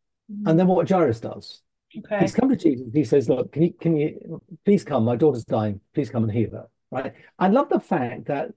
and 0.46 0.60
then 0.60 0.67
what 0.67 0.89
Jairus 0.89 1.20
does. 1.20 1.62
Okay. 1.98 2.20
He's 2.20 2.34
come 2.34 2.50
to 2.50 2.55
Jesus. 2.55 2.88
He 2.94 3.03
says, 3.03 3.29
"Look, 3.29 3.53
can 3.53 3.63
you 3.63 3.74
can 3.79 3.96
you 3.96 4.41
please 4.65 4.84
come? 4.84 5.05
My 5.05 5.15
daughter's 5.15 5.46
dying. 5.46 5.79
Please 5.94 6.10
come 6.10 6.24
and 6.24 6.32
heal 6.32 6.51
her." 6.51 6.67
Right? 6.91 7.13
I 7.39 7.48
love 7.48 7.70
the 7.70 7.79
fact 7.79 8.25
that 8.25 8.51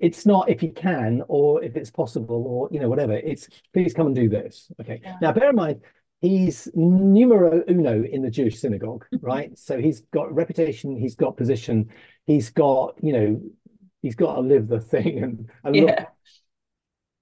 it's 0.00 0.26
not 0.26 0.48
if 0.48 0.62
you 0.62 0.70
can 0.70 1.22
or 1.28 1.62
if 1.62 1.76
it's 1.76 1.90
possible 1.90 2.44
or 2.46 2.68
you 2.70 2.78
know 2.78 2.88
whatever. 2.88 3.14
It's 3.14 3.48
please 3.72 3.94
come 3.94 4.06
and 4.06 4.14
do 4.14 4.28
this. 4.28 4.70
Okay. 4.80 5.00
Yeah. 5.02 5.16
Now, 5.20 5.32
bear 5.32 5.50
in 5.50 5.56
mind, 5.56 5.80
he's 6.20 6.68
numero 6.74 7.62
uno 7.68 8.02
in 8.02 8.22
the 8.22 8.30
Jewish 8.30 8.60
synagogue, 8.60 9.06
mm-hmm. 9.12 9.24
right? 9.24 9.58
So 9.58 9.80
he's 9.80 10.00
got 10.12 10.34
reputation, 10.34 10.96
he's 10.96 11.14
got 11.14 11.36
position, 11.36 11.90
he's 12.24 12.50
got 12.50 12.94
you 13.02 13.12
know, 13.12 13.40
he's 14.02 14.14
got 14.14 14.34
to 14.34 14.40
live 14.40 14.68
the 14.68 14.80
thing 14.80 15.22
and 15.22 15.50
and 15.64 15.76
look. 15.76 15.88
Yeah. 15.88 16.06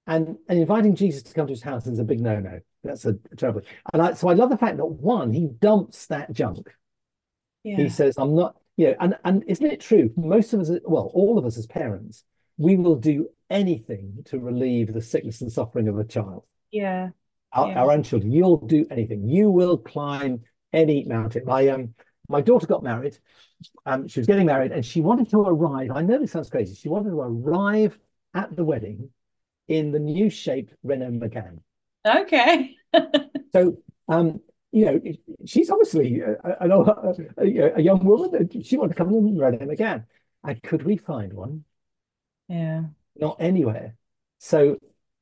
And 0.07 0.37
and 0.47 0.59
inviting 0.59 0.95
Jesus 0.95 1.23
to 1.23 1.33
come 1.33 1.47
to 1.47 1.53
his 1.53 1.63
house 1.63 1.87
is 1.87 1.99
a 1.99 2.03
big 2.03 2.21
no-no. 2.21 2.59
That's 2.83 3.05
a 3.05 3.15
terrible. 3.37 3.61
And 3.91 4.01
I, 4.01 4.13
so 4.13 4.29
I 4.29 4.33
love 4.33 4.51
the 4.51 4.57
fact 4.57 4.77
that 4.77 4.85
one, 4.85 5.33
he 5.33 5.47
dumps 5.47 6.05
that 6.07 6.31
junk. 6.31 6.69
Yeah. 7.63 7.77
He 7.77 7.89
says, 7.89 8.15
"I'm 8.17 8.35
not." 8.35 8.55
You 8.77 8.87
know, 8.87 8.95
and 8.99 9.17
and 9.23 9.43
isn't 9.47 9.65
it 9.65 9.79
true? 9.79 10.11
Most 10.15 10.53
of 10.53 10.59
us, 10.59 10.69
well, 10.83 11.09
all 11.13 11.39
of 11.39 11.45
us 11.45 11.57
as 11.57 11.65
parents, 11.65 12.23
we 12.57 12.75
will 12.75 12.95
do 12.95 13.29
anything 13.49 14.23
to 14.25 14.37
relieve 14.37 14.93
the 14.93 15.01
sickness 15.01 15.41
and 15.41 15.51
suffering 15.51 15.87
of 15.87 15.97
a 15.97 16.03
child. 16.03 16.43
Yeah. 16.71 17.09
Our, 17.55 17.67
Yeah. 17.69 17.81
our 17.81 17.91
own 17.91 18.03
children, 18.03 18.31
you'll 18.31 18.57
do 18.57 18.85
anything. 18.91 19.27
You 19.27 19.49
will 19.49 19.77
climb 19.77 20.43
any 20.73 21.05
mountain. 21.05 21.43
My 21.45 21.67
um, 21.69 21.93
my 22.29 22.41
daughter 22.41 22.67
got 22.67 22.83
married. 22.83 23.17
Um, 23.85 24.07
she 24.07 24.19
was 24.19 24.27
getting 24.27 24.45
married, 24.45 24.71
and 24.71 24.85
she 24.85 25.01
wanted 25.01 25.29
to 25.31 25.39
arrive. 25.41 25.91
I 25.91 26.01
know 26.01 26.19
this 26.19 26.31
sounds 26.33 26.49
crazy. 26.49 26.75
She 26.75 26.89
wanted 26.89 27.09
to 27.11 27.21
arrive 27.21 27.97
at 28.33 28.55
the 28.55 28.63
wedding 28.63 29.09
in 29.67 29.91
the 29.91 29.99
new 29.99 30.29
shaped 30.29 30.73
Renault 30.83 31.11
Megane. 31.19 31.59
Okay. 32.05 32.75
So, 33.53 33.77
um, 34.09 34.41
you 34.73 34.85
know, 34.85 35.01
she's 35.45 35.69
obviously 35.69 36.19
a, 36.19 36.33
a, 36.59 36.69
a, 37.37 37.73
a 37.77 37.81
young 37.81 38.03
woman. 38.03 38.49
She 38.63 38.75
wanted 38.75 38.89
to 38.89 38.95
come 38.95 39.13
in 39.13 39.27
him 39.61 39.69
again. 39.69 40.05
And 40.43 40.61
could 40.61 40.83
we 40.83 40.97
find 40.97 41.31
one? 41.31 41.63
Yeah. 42.49 42.83
Not 43.15 43.37
anywhere. 43.39 43.95
So 44.39 44.77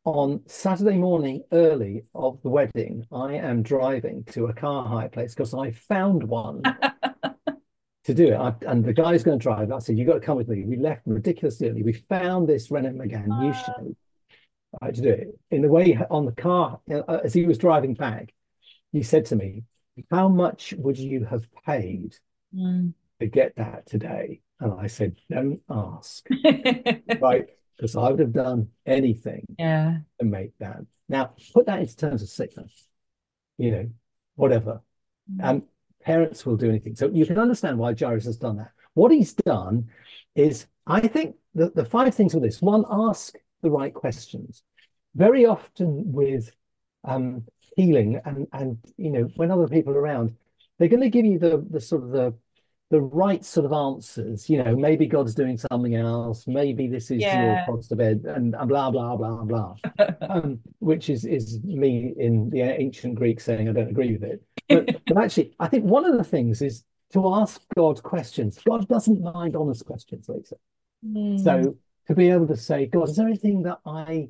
on 0.05 0.41
Saturday 0.47 0.97
morning, 0.97 1.43
early 1.51 2.03
of 2.13 2.41
the 2.41 2.49
wedding, 2.49 3.05
I 3.11 3.35
am 3.35 3.63
driving 3.63 4.23
to 4.31 4.47
a 4.47 4.53
car 4.53 4.85
hire 4.87 5.09
place 5.09 5.33
because 5.33 5.53
I 5.53 5.71
found 5.71 6.23
one 6.23 6.61
to 8.03 8.13
do 8.13 8.27
it. 8.27 8.33
I, 8.35 8.53
and 8.67 8.83
the 8.83 8.93
guy's 8.93 9.23
going 9.23 9.39
to 9.39 9.43
drive. 9.43 9.71
I 9.71 9.79
said, 9.79 9.97
You've 9.97 10.07
got 10.07 10.15
to 10.15 10.19
come 10.19 10.37
with 10.37 10.49
me." 10.49 10.65
We 10.65 10.77
left 10.77 11.03
ridiculously 11.05 11.69
early. 11.69 11.83
We 11.83 11.93
found 11.93 12.47
this 12.47 12.69
Renault 12.69 12.91
Megane 12.93 13.27
new 13.27 13.51
Oh. 13.51 13.53
shape 13.53 13.97
right, 14.81 14.93
to 14.95 15.01
do 15.01 15.09
it. 15.09 15.39
In 15.51 15.61
the 15.61 15.69
way 15.69 15.97
on 16.09 16.25
the 16.25 16.31
car, 16.33 16.79
uh, 16.91 17.01
as 17.23 17.33
he 17.33 17.45
was 17.45 17.57
driving 17.57 17.93
back, 17.93 18.33
he 18.91 19.03
said 19.03 19.25
to 19.27 19.35
me, 19.35 19.63
"How 20.11 20.27
much 20.27 20.73
would 20.77 20.97
you 20.97 21.25
have 21.25 21.47
paid 21.65 22.15
Mm. 22.53 22.93
to 23.19 23.27
get 23.27 23.55
that 23.55 23.85
today?" 23.87 24.41
And 24.59 24.73
I 24.73 24.87
said, 24.87 25.15
"Don't 25.29 25.61
ask, 25.69 26.27
right? 27.21 27.45
Because 27.75 27.95
I 27.95 28.09
would 28.09 28.19
have 28.19 28.33
done 28.33 28.69
anything 28.85 29.45
Yeah. 29.57 29.99
to 30.19 30.25
make 30.25 30.57
that." 30.59 30.81
Now, 31.09 31.33
put 31.53 31.65
that 31.65 31.79
into 31.79 31.95
terms 31.95 32.21
of 32.21 32.29
sickness, 32.29 32.87
you 33.57 33.71
know, 33.71 33.89
whatever. 34.35 34.81
Mm. 35.31 35.43
Um, 35.43 35.67
parents 36.01 36.45
will 36.45 36.57
do 36.57 36.69
anything. 36.69 36.95
So 36.95 37.09
you 37.09 37.25
can 37.25 37.37
understand 37.37 37.77
why 37.77 37.93
Jairus 37.93 38.25
has 38.25 38.37
done 38.37 38.57
that. 38.57 38.71
What 38.93 39.11
he's 39.11 39.33
done 39.33 39.89
is, 40.35 40.67
I 40.85 41.07
think, 41.07 41.35
the, 41.55 41.69
the 41.69 41.85
five 41.85 42.13
things 42.15 42.33
with 42.33 42.43
this 42.43 42.61
one, 42.61 42.85
ask 42.89 43.35
the 43.61 43.71
right 43.71 43.93
questions. 43.93 44.63
Very 45.15 45.45
often 45.45 46.11
with 46.11 46.51
um, 47.03 47.45
healing 47.75 48.19
and 48.25 48.47
and 48.53 48.77
you 48.97 49.11
know 49.11 49.23
when 49.35 49.51
other 49.51 49.67
people 49.67 49.93
are 49.93 49.99
around, 49.99 50.35
they're 50.77 50.87
going 50.87 51.01
to 51.01 51.09
give 51.09 51.25
you 51.25 51.39
the 51.39 51.65
the 51.69 51.79
sort 51.81 52.03
of 52.03 52.09
the 52.09 52.33
the 52.93 53.01
right 53.01 53.43
sort 53.43 53.65
of 53.65 53.73
answers. 53.73 54.47
You 54.47 54.63
know, 54.63 54.75
maybe 54.75 55.07
God's 55.07 55.33
doing 55.33 55.57
something 55.57 55.95
else. 55.95 56.45
Maybe 56.45 56.87
this 56.87 57.09
is 57.09 57.21
your 57.23 57.31
Yeah. 57.31 57.65
cross 57.65 57.87
to 57.87 57.95
bed, 57.95 58.23
and, 58.25 58.53
and 58.53 58.69
blah 58.69 58.91
blah 58.91 59.15
blah 59.17 59.43
blah. 59.43 59.75
Um, 60.21 60.59
which 60.79 61.09
is 61.09 61.25
is 61.25 61.59
me 61.63 62.13
in 62.17 62.51
the 62.51 62.61
ancient 62.61 63.15
Greek 63.15 63.41
saying 63.41 63.67
I 63.67 63.73
don't 63.73 63.89
agree 63.89 64.13
with 64.13 64.23
it. 64.23 64.43
But, 64.69 65.01
but 65.07 65.17
actually, 65.17 65.55
I 65.59 65.67
think 65.67 65.85
one 65.85 66.05
of 66.05 66.15
the 66.17 66.23
things 66.23 66.61
is 66.61 66.83
to 67.13 67.33
ask 67.33 67.61
God 67.75 68.01
questions. 68.03 68.59
God 68.63 68.87
doesn't 68.87 69.21
mind 69.21 69.55
honest 69.55 69.85
questions, 69.85 70.29
Lisa. 70.29 70.55
Mm. 71.05 71.43
So 71.43 71.75
to 72.07 72.13
be 72.15 72.29
able 72.29 72.47
to 72.47 72.55
say, 72.57 72.85
God, 72.85 73.09
is 73.09 73.15
there 73.15 73.27
anything 73.27 73.63
that 73.63 73.79
I 73.87 74.29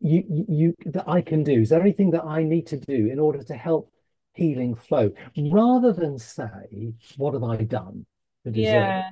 you 0.00 0.44
you- 0.48 0.76
that 0.86 1.06
I 1.06 1.20
can 1.20 1.44
do? 1.44 1.60
Is 1.60 1.68
there 1.68 1.82
anything 1.82 2.10
that 2.12 2.24
I 2.24 2.42
need 2.42 2.66
to 2.68 2.78
do 2.78 3.08
in 3.12 3.18
order 3.18 3.42
to 3.42 3.54
help 3.54 3.92
healing 4.38 4.74
flow? 4.76 5.10
Rather 5.36 5.92
than 5.92 6.18
say, 6.18 6.94
what 7.16 7.34
have 7.34 7.42
I 7.42 7.56
done 7.56 8.06
to 8.44 8.50
deserve? 8.50 8.64
Yeah. 8.72 9.10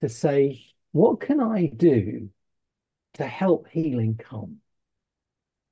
To 0.00 0.08
say, 0.08 0.64
what 0.92 1.20
can 1.20 1.38
I 1.40 1.66
do 1.66 2.30
to 3.14 3.26
help 3.26 3.68
healing 3.68 4.16
come? 4.16 4.56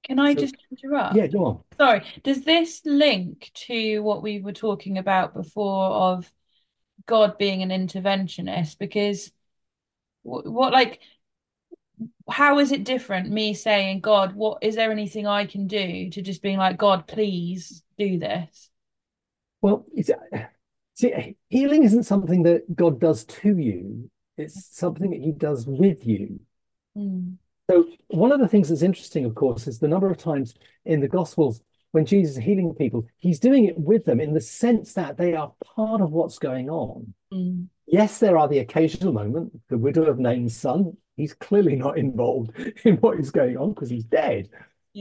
Can 0.04 0.18
I 0.18 0.34
So- 0.34 0.40
just 0.40 0.56
interrupt? 0.70 1.16
Yeah, 1.16 1.26
go 1.26 1.44
on. 1.44 1.60
Sorry. 1.76 2.02
Does 2.22 2.42
this 2.42 2.82
link 2.84 3.50
to 3.66 4.00
what 4.00 4.22
we 4.22 4.40
were 4.40 4.52
talking 4.52 4.98
about 4.98 5.34
before 5.34 5.86
of 5.90 6.30
God 7.06 7.38
being 7.38 7.62
an 7.62 7.70
interventionist? 7.70 8.78
Because 8.78 9.32
wh- 10.22 10.44
what, 10.44 10.72
like, 10.72 11.00
how 12.30 12.58
is 12.58 12.72
it 12.72 12.84
different? 12.84 13.30
Me 13.30 13.54
saying, 13.54 14.00
God, 14.00 14.34
what 14.34 14.58
is 14.62 14.76
there 14.76 14.90
anything 14.90 15.26
I 15.26 15.46
can 15.46 15.66
do 15.66 16.10
to 16.10 16.22
just 16.22 16.42
being 16.42 16.58
like, 16.58 16.76
God, 16.76 17.06
please 17.06 17.82
do 17.99 18.18
this? 18.18 18.70
Well, 19.62 19.84
it's, 19.94 20.10
see, 20.94 21.37
healing 21.49 21.84
isn't 21.84 22.04
something 22.04 22.44
that 22.44 22.75
God 22.75 23.00
does 23.00 23.25
to 23.25 23.56
you. 23.58 24.10
It's 24.37 24.76
something 24.76 25.10
that 25.10 25.20
He 25.20 25.32
does 25.32 25.66
with 25.66 26.06
you. 26.06 26.40
Mm. 26.96 27.37
So 27.70 27.87
one 28.08 28.32
of 28.32 28.40
the 28.40 28.49
things 28.49 28.68
that's 28.68 28.82
interesting, 28.82 29.25
of 29.25 29.34
course, 29.34 29.66
is 29.66 29.78
the 29.78 29.88
number 29.88 30.10
of 30.10 30.16
times 30.16 30.54
in 30.84 31.00
the 31.00 31.08
Gospels 31.08 31.60
when 31.92 32.06
Jesus 32.06 32.37
is 32.37 32.44
healing 32.44 32.75
people, 32.75 33.06
he's 33.18 33.40
doing 33.40 33.64
it 33.64 33.78
with 33.78 34.04
them 34.04 34.20
in 34.20 34.32
the 34.32 34.40
sense 34.40 34.94
that 34.94 35.16
they 35.16 35.34
are 35.34 35.52
part 35.75 36.00
of 36.00 36.12
what's 36.12 36.38
going 36.38 36.70
on. 36.70 37.14
Mm. 37.32 37.66
Yes, 37.87 38.18
there 38.18 38.38
are 38.38 38.49
the 38.49 38.60
occasional 38.60 39.12
moment, 39.12 39.52
the 39.68 39.78
widow 39.78 40.04
of 40.04 40.18
Nain's 40.18 40.56
son, 40.56 40.96
he's 41.20 41.34
clearly 41.34 41.76
not 41.76 41.98
involved 41.98 42.58
in 42.84 42.96
what 42.96 43.18
is 43.18 43.30
going 43.30 43.56
on 43.56 43.70
because 43.70 43.90
he's 43.90 44.04
dead. 44.04 44.48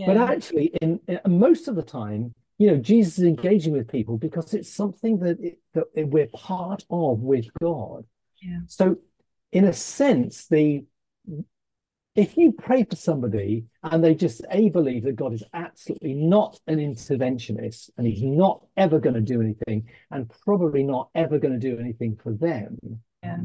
But 0.06 0.18
actually, 0.18 0.68
in, 0.82 1.00
in 1.08 1.20
most 1.28 1.68
of 1.68 1.76
the 1.76 1.82
time, 1.82 2.36
you 2.60 2.68
know, 2.68 2.78
Jesus 2.78 3.18
is 3.18 3.26
engaging 3.26 3.74
with 3.74 3.88
people 3.88 4.18
because 4.18 4.54
it's 4.54 4.72
something 4.72 5.18
that, 5.20 5.40
it, 5.40 5.60
that 5.74 5.86
we're 5.96 6.28
part 6.28 6.84
of 6.90 7.20
with 7.20 7.48
God. 7.60 8.06
Yeah. 8.42 8.60
So, 8.68 8.98
in 9.52 9.66
a 9.66 9.74
sense, 9.74 10.48
the 10.48 10.84
if 12.16 12.36
you 12.36 12.52
pray 12.52 12.84
for 12.84 12.98
somebody 12.98 13.66
and 13.82 14.04
they 14.04 14.14
just 14.14 14.42
a 14.52 14.70
believe 14.70 15.04
that 15.04 15.16
God 15.16 15.34
is 15.34 15.44
absolutely 15.54 16.14
not 16.14 16.60
an 16.68 16.78
interventionist 16.78 17.92
and 17.98 18.06
He's 18.06 18.24
not 18.24 18.66
ever 18.76 19.00
going 19.00 19.16
to 19.16 19.22
do 19.22 19.42
anything 19.42 19.88
and 20.12 20.30
probably 20.44 20.84
not 20.84 21.10
ever 21.16 21.40
going 21.40 21.58
to 21.58 21.60
do 21.60 21.80
anything 21.80 22.20
for 22.22 22.34
them, 22.34 22.78
Yeah. 23.24 23.38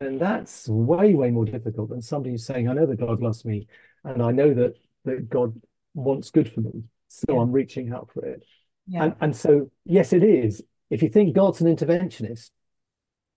and 0.00 0.20
that's 0.20 0.68
way, 0.68 1.14
way 1.14 1.30
more 1.30 1.44
difficult 1.44 1.90
than 1.90 2.00
somebody 2.00 2.30
who's 2.30 2.46
saying, 2.46 2.68
I 2.68 2.74
know 2.74 2.86
that 2.86 3.00
God 3.00 3.20
loves 3.20 3.44
me 3.44 3.66
and 4.04 4.22
I 4.22 4.30
know 4.30 4.54
that, 4.54 4.74
that 5.04 5.28
God 5.28 5.60
wants 5.94 6.30
good 6.30 6.52
for 6.52 6.60
me. 6.60 6.84
So 7.08 7.34
Yeah. 7.34 7.40
I'm 7.40 7.52
reaching 7.52 7.92
out 7.92 8.10
for 8.12 8.24
it. 8.24 8.44
Yeah. 8.86 9.04
And, 9.04 9.14
and 9.20 9.36
so, 9.36 9.70
yes, 9.84 10.12
it 10.12 10.22
is. 10.22 10.62
If 10.90 11.02
you 11.02 11.08
think 11.08 11.34
God's 11.34 11.60
an 11.60 11.74
interventionist 11.74 12.50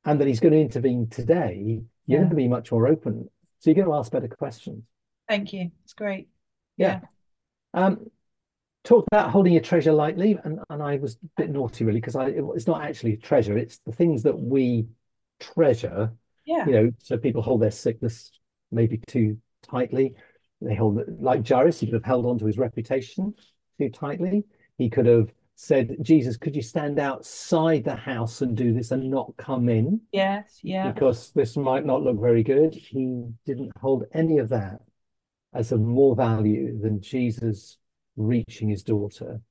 and 0.06 0.20
that 0.22 0.28
he's 0.28 0.40
going 0.40 0.54
to 0.54 0.62
intervene 0.62 1.08
today, 1.08 1.82
you're 2.06 2.20
going 2.20 2.30
to 2.30 2.36
be 2.36 2.48
much 2.48 2.72
more 2.72 2.88
open. 2.88 3.28
So 3.60 3.70
you're 3.70 3.76
going 3.76 3.88
to 3.88 3.96
ask 3.96 4.12
better 4.12 4.28
questions. 4.28 4.84
Thank 5.28 5.54
you. 5.54 5.72
It's 5.84 5.94
great. 5.94 6.30
Yeah. 6.78 7.02
Um, 7.74 8.10
talk 8.84 9.06
about 9.12 9.32
holding 9.32 9.54
your 9.54 9.62
treasure 9.62 9.92
lightly. 9.92 10.38
And, 10.44 10.60
and 10.70 10.82
I 10.82 10.98
was 10.98 11.16
a 11.16 11.42
bit 11.42 11.50
naughty, 11.50 11.84
really, 11.84 12.00
because 12.00 12.16
I 12.16 12.28
it, 12.28 12.44
it's 12.56 12.68
not 12.68 12.84
actually 12.84 13.18
treasure, 13.18 13.58
it's 13.58 13.80
the 13.86 13.92
things 13.92 14.24
that 14.24 14.40
we 14.40 14.88
treasure 15.40 16.12
Yeah. 16.46 16.66
you 16.66 16.72
know, 16.72 16.92
so 17.00 17.18
people 17.18 17.42
hold 17.42 17.62
their 17.62 17.72
sickness 17.72 18.32
maybe 18.72 18.98
too 19.08 19.38
tightly. 19.62 20.16
They 20.62 20.76
hold 20.76 21.00
like 21.20 21.48
Jairus, 21.48 21.80
he 21.80 21.88
could 21.88 21.94
have 21.94 22.06
held 22.06 22.26
on 22.26 22.38
to 22.40 22.46
his 22.46 22.58
reputation 22.58 23.34
too 23.80 23.90
tightly. 23.90 24.44
He 24.78 24.90
could 24.90 25.06
have 25.06 25.32
said, 25.56 25.98
Jesus, 26.02 26.38
could 26.38 26.56
you 26.56 26.62
stand 26.62 27.00
outside 27.00 27.84
the 27.84 27.96
house 27.96 28.42
and 28.42 28.56
do 28.56 28.74
this 28.74 28.92
and 28.92 29.10
not 29.10 29.36
come 29.38 29.68
in? 29.70 30.02
Yes, 30.12 30.60
yeah. 30.64 30.92
Because 30.92 31.32
this 31.34 31.58
might 31.58 31.86
not 31.86 32.02
look 32.02 32.20
very 32.20 32.44
good. 32.44 32.74
He 32.74 33.26
didn't 33.46 33.72
hold 33.80 34.06
any 34.14 34.38
of 34.38 34.50
that 34.50 34.80
as 35.54 35.72
of 35.72 35.82
more 35.82 36.16
value 36.16 36.80
than 36.80 37.02
Jesus 37.02 37.78
reaching 38.16 38.70
his 38.70 38.84
daughter. 38.84 39.42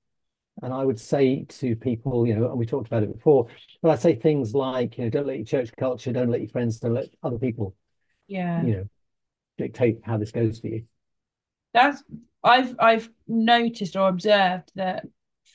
And 0.63 0.73
I 0.73 0.85
would 0.85 0.99
say 0.99 1.45
to 1.45 1.77
people, 1.77 2.27
you 2.27 2.35
know, 2.35 2.51
and 2.51 2.59
we 2.59 2.67
talked 2.67 2.89
about 2.89 3.03
it 3.03 3.13
before, 3.13 3.47
but 3.83 3.91
I 3.91 3.97
say 3.97 4.17
things 4.17 4.55
like, 4.55 4.99
you 4.99 5.05
know, 5.05 5.11
don't 5.11 5.27
let 5.27 5.37
your 5.37 5.47
church 5.47 5.71
culture, 5.79 6.13
don't 6.13 6.31
let 6.31 6.41
your 6.41 6.51
friends, 6.51 6.81
don't 6.81 6.95
let 6.95 7.09
other 7.23 7.39
people, 7.39 7.77
yeah, 8.27 8.65
you 8.65 8.73
know, 8.77 8.89
dictate 9.57 10.01
how 10.03 10.17
this 10.19 10.33
goes 10.33 10.59
for 10.59 10.69
you. 10.69 10.85
That's 11.75 12.03
I've 12.43 12.75
I've 12.79 13.09
noticed 13.27 13.97
or 13.97 14.09
observed 14.09 14.73
that 14.75 15.07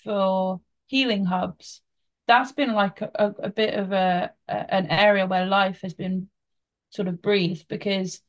for 0.03 0.61
healing 0.87 1.25
hubs, 1.25 1.81
that's 2.27 2.51
been 2.51 2.73
like 2.73 3.01
a, 3.01 3.33
a, 3.39 3.49
bit 3.49 3.73
of 3.73 3.91
a, 3.91 4.31
a 4.47 4.73
an 4.73 4.87
area 4.87 5.25
where 5.25 5.45
life 5.45 5.81
has 5.81 5.93
been 5.93 6.29
sort 6.91 7.07
of 7.07 7.21
breathed 7.21 7.67
because 7.67 8.21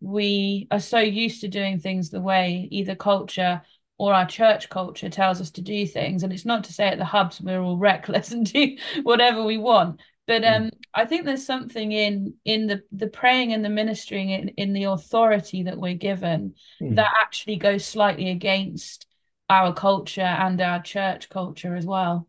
we 0.00 0.66
are 0.70 0.80
so 0.80 0.98
used 0.98 1.42
to 1.42 1.48
doing 1.48 1.78
things 1.78 2.10
the 2.10 2.20
way 2.20 2.68
either 2.70 2.94
culture 2.94 3.62
or 4.02 4.12
our 4.12 4.26
church 4.26 4.68
culture 4.68 5.08
tells 5.08 5.40
us 5.40 5.52
to 5.52 5.62
do 5.62 5.86
things. 5.86 6.24
And 6.24 6.32
it's 6.32 6.44
not 6.44 6.64
to 6.64 6.72
say 6.72 6.88
at 6.88 6.98
the 6.98 7.04
hubs 7.04 7.40
we're 7.40 7.60
all 7.60 7.78
reckless 7.78 8.32
and 8.32 8.44
do 8.44 8.76
whatever 9.04 9.44
we 9.44 9.58
want. 9.58 10.00
But 10.26 10.42
um, 10.42 10.64
mm. 10.64 10.70
I 10.92 11.04
think 11.04 11.24
there's 11.24 11.46
something 11.46 11.92
in 11.92 12.34
in 12.44 12.66
the 12.66 12.82
the 12.90 13.06
praying 13.06 13.52
and 13.52 13.64
the 13.64 13.68
ministering 13.68 14.30
in, 14.30 14.48
in 14.56 14.72
the 14.72 14.84
authority 14.84 15.62
that 15.62 15.78
we're 15.78 15.94
given 15.94 16.54
mm. 16.82 16.96
that 16.96 17.12
actually 17.16 17.56
goes 17.56 17.84
slightly 17.84 18.30
against 18.30 19.06
our 19.48 19.72
culture 19.72 20.20
and 20.20 20.60
our 20.60 20.82
church 20.82 21.28
culture 21.28 21.76
as 21.76 21.86
well. 21.86 22.26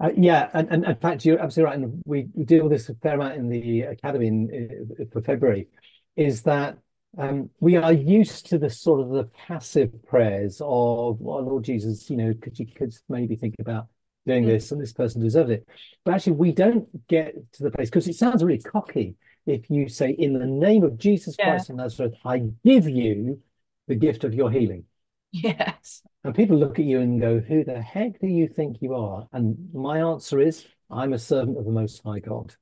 Uh, 0.00 0.10
yeah, 0.16 0.48
and, 0.54 0.70
and 0.70 0.86
in 0.86 0.96
fact, 0.96 1.26
you're 1.26 1.38
absolutely 1.38 1.70
right. 1.70 1.82
And 1.82 2.02
we, 2.06 2.28
we 2.32 2.44
deal 2.44 2.62
with 2.62 2.72
this 2.72 2.88
a 2.88 2.94
fair 2.94 3.16
amount 3.16 3.34
in 3.34 3.50
the 3.50 3.82
academy 3.82 4.26
in, 4.26 4.50
in, 4.50 5.08
for 5.12 5.20
February. 5.20 5.68
Is 6.16 6.42
that 6.42 6.78
um, 7.18 7.50
we 7.60 7.76
are 7.76 7.92
used 7.92 8.46
to 8.46 8.58
the 8.58 8.70
sort 8.70 9.00
of 9.00 9.10
the 9.10 9.24
passive 9.46 9.90
prayers 10.06 10.60
of, 10.60 10.66
oh, 10.66 11.16
Lord 11.20 11.64
Jesus, 11.64 12.08
you 12.08 12.16
know, 12.16 12.32
could 12.40 12.58
you 12.58 12.66
could 12.66 12.94
maybe 13.08 13.36
think 13.36 13.56
about 13.58 13.88
doing 14.26 14.44
mm. 14.44 14.48
this 14.48 14.72
and 14.72 14.80
this 14.80 14.92
person 14.92 15.22
deserves 15.22 15.50
it. 15.50 15.66
But 16.04 16.14
actually, 16.14 16.34
we 16.34 16.52
don't 16.52 16.88
get 17.08 17.34
to 17.54 17.62
the 17.62 17.70
place 17.70 17.90
because 17.90 18.08
it 18.08 18.14
sounds 18.16 18.42
really 18.42 18.62
cocky 18.62 19.16
if 19.46 19.68
you 19.70 19.88
say, 19.88 20.10
in 20.10 20.34
the 20.34 20.46
name 20.46 20.84
of 20.84 20.98
Jesus 20.98 21.36
yeah. 21.38 21.50
Christ 21.50 21.70
of 21.70 21.76
Nazareth, 21.76 22.14
I 22.24 22.44
give 22.64 22.88
you 22.88 23.40
the 23.88 23.94
gift 23.94 24.24
of 24.24 24.34
your 24.34 24.50
healing. 24.50 24.84
Yes. 25.32 26.02
And 26.24 26.34
people 26.34 26.58
look 26.58 26.78
at 26.78 26.84
you 26.84 27.00
and 27.00 27.20
go, 27.20 27.40
Who 27.40 27.64
the 27.64 27.80
heck 27.80 28.20
do 28.20 28.26
you 28.26 28.48
think 28.48 28.76
you 28.80 28.94
are? 28.94 29.26
And 29.32 29.70
my 29.72 29.98
answer 29.98 30.40
is, 30.40 30.64
I'm 30.90 31.12
a 31.12 31.18
servant 31.18 31.58
of 31.58 31.64
the 31.64 31.72
Most 31.72 32.02
High 32.04 32.20
God. 32.20 32.54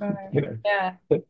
Right. 0.00 0.14
you 0.32 0.40
know? 0.42 0.58
Yeah. 0.64 0.94
But, 1.08 1.22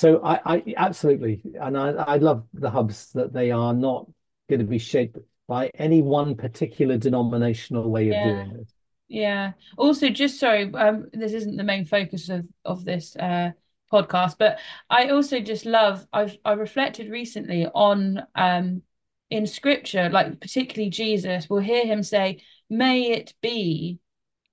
so 0.00 0.22
I, 0.24 0.54
I 0.54 0.74
absolutely, 0.78 1.42
and 1.60 1.76
I, 1.76 1.90
I 1.90 2.16
love 2.16 2.46
the 2.54 2.70
hubs 2.70 3.12
that 3.12 3.34
they 3.34 3.50
are 3.50 3.74
not 3.74 4.06
going 4.48 4.60
to 4.60 4.64
be 4.64 4.78
shaped 4.78 5.18
by 5.46 5.70
any 5.74 6.00
one 6.00 6.36
particular 6.36 6.96
denominational 6.96 7.90
way 7.90 8.08
of 8.08 8.22
doing 8.22 8.56
it. 8.60 8.66
Yeah. 9.08 9.52
Also, 9.76 10.08
just 10.08 10.40
sorry, 10.40 10.72
um, 10.72 11.10
this 11.12 11.34
isn't 11.34 11.58
the 11.58 11.64
main 11.64 11.84
focus 11.84 12.30
of 12.30 12.46
of 12.64 12.82
this 12.86 13.14
uh 13.16 13.50
podcast, 13.92 14.36
but 14.38 14.58
I 14.88 15.10
also 15.10 15.38
just 15.40 15.66
love. 15.66 16.06
I've 16.14 16.34
I 16.46 16.52
reflected 16.52 17.10
recently 17.10 17.66
on 17.66 18.22
um 18.34 18.80
in 19.28 19.46
scripture, 19.46 20.08
like 20.08 20.40
particularly 20.40 20.88
Jesus, 20.88 21.50
we'll 21.50 21.60
hear 21.60 21.84
him 21.84 22.02
say, 22.02 22.42
May 22.70 23.10
it 23.10 23.34
be 23.42 23.98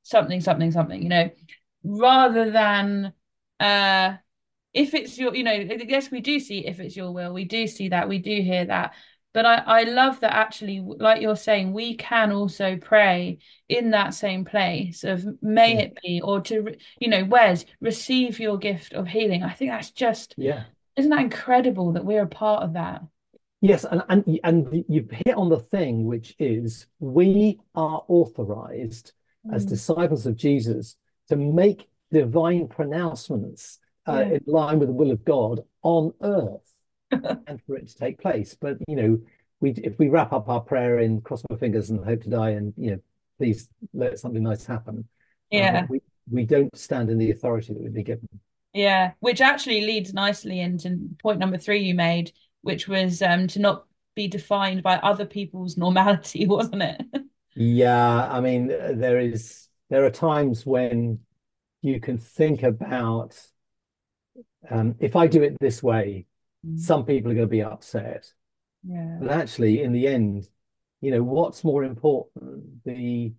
something, 0.04 0.42
something, 0.42 0.72
something, 0.72 1.02
you 1.02 1.10
know, 1.10 1.30
rather 1.86 2.52
than 2.52 3.14
uh 3.62 4.18
if 4.78 4.94
it's 4.94 5.18
your, 5.18 5.36
you 5.36 5.44
know, 5.44 5.54
yes, 5.54 6.12
we 6.12 6.22
do 6.22 6.40
see 6.40 6.68
if 6.68 6.80
it's 6.80 6.96
your 6.96 7.12
will, 7.12 7.34
we 7.34 7.46
do 7.46 7.66
see 7.66 7.90
that, 7.90 8.08
we 8.08 8.20
do 8.20 8.42
hear 8.42 8.66
that. 8.66 8.94
But 9.34 9.46
I, 9.46 9.56
I 9.66 9.84
love 9.84 10.20
that 10.22 10.34
actually, 10.34 10.80
like 10.80 11.22
you're 11.22 11.36
saying, 11.36 11.74
we 11.74 11.96
can 11.96 12.32
also 12.32 12.78
pray 12.78 13.40
in 13.68 13.92
that 13.92 14.14
same 14.14 14.46
place 14.46 15.04
of 15.04 15.26
may 15.42 15.74
yeah. 15.74 15.80
it 15.82 15.98
be, 16.02 16.22
or 16.22 16.42
to, 16.42 16.76
you 17.00 17.10
know, 17.10 17.24
where's 17.26 17.66
receive 17.82 18.40
your 18.40 18.58
gift 18.58 18.94
of 18.94 19.08
healing. 19.08 19.44
I 19.44 19.54
think 19.54 19.72
that's 19.72 19.92
just, 19.92 20.34
yeah, 20.38 20.64
isn't 20.96 21.12
that 21.12 21.22
incredible 21.22 21.94
that 21.94 22.06
we're 22.06 22.24
a 22.24 22.28
part 22.28 22.64
of 22.64 22.74
that? 22.74 23.02
Yes, 23.62 23.84
and, 23.84 24.04
and 24.10 24.40
and 24.44 24.86
you've 24.88 25.12
hit 25.12 25.36
on 25.36 25.50
the 25.50 25.60
thing, 25.60 26.06
which 26.06 26.36
is 26.40 26.88
we 27.00 27.60
are 27.76 28.04
authorized 28.08 29.14
mm. 29.46 29.56
as 29.56 29.66
disciples 29.66 30.26
of 30.26 30.36
Jesus 30.36 30.96
to 31.30 31.36
make 31.36 31.88
divine 32.12 32.68
pronouncements 32.68 33.80
uh, 34.08 34.20
yeah. 34.20 34.36
in 34.36 34.42
line 34.46 34.80
with 34.80 34.90
the 34.90 34.94
will 34.94 35.12
of 35.12 35.24
God 35.26 35.62
on 35.84 36.14
earth, 36.22 36.74
and 37.12 37.62
for 37.66 37.78
it 37.78 37.88
to 37.88 37.96
take 37.96 38.20
place. 38.20 38.56
But 38.60 38.78
you 38.88 38.96
know, 38.96 39.20
we 39.60 39.72
if 39.72 39.98
we 40.00 40.10
wrap 40.10 40.34
up 40.34 40.50
our 40.50 40.62
prayer 40.62 41.00
in 41.00 41.22
cross 41.22 41.44
my 41.50 41.58
fingers 41.58 41.90
and 41.90 42.04
hope 42.04 42.24
to 42.24 42.30
die, 42.30 42.52
and 42.52 42.74
you 42.78 42.92
know, 42.92 43.00
please 43.38 43.70
let 43.94 44.20
something 44.20 44.44
nice 44.44 44.66
happen. 44.66 45.00
Uh, 45.54 45.58
yeah, 45.58 45.86
we 45.90 46.02
we 46.32 46.46
don't 46.46 46.76
stand 46.78 47.10
in 47.10 47.18
the 47.18 47.32
authority 47.32 47.74
that 47.74 47.82
we've 47.82 47.94
been 47.94 48.04
given. 48.04 48.30
Yeah, 48.74 49.12
which 49.20 49.42
actually 49.42 49.82
leads 49.82 50.14
nicely 50.14 50.60
into 50.60 51.00
point 51.20 51.40
number 51.40 51.58
three 51.58 51.80
you 51.80 51.96
made 51.96 52.32
which 52.68 52.88
was 52.88 53.22
um, 53.22 53.48
to 53.48 53.60
not 53.60 53.86
be 54.14 54.28
defined 54.28 54.84
by 54.84 54.98
other 54.98 55.26
people's 55.26 55.78
normality, 55.86 56.46
wasn't 56.46 56.84
it? 56.84 57.02
yeah, 57.56 58.28
I 58.30 58.42
mean, 58.42 58.68
there 58.68 59.20
is 59.20 59.68
there 59.90 60.06
are 60.06 60.12
times 60.12 60.66
when 60.66 61.20
you 61.82 62.02
can 62.02 62.18
think 62.18 62.64
about 62.64 63.40
um, 64.70 64.96
if 65.00 65.16
I 65.16 65.28
do 65.28 65.44
it 65.44 65.56
this 65.60 65.82
way, 65.82 66.26
mm. 66.66 66.80
some 66.80 67.06
people 67.06 67.32
are 67.32 67.36
going 67.36 67.48
to 67.48 67.52
be 67.52 67.64
upset. 67.64 68.32
Yeah. 68.88 69.18
But 69.20 69.32
actually, 69.32 69.82
in 69.82 69.92
the 69.92 70.08
end, 70.08 70.48
you 71.02 71.12
know, 71.12 71.24
what's 71.24 71.64
more 71.64 71.84
important, 71.84 72.84
the 72.84 73.34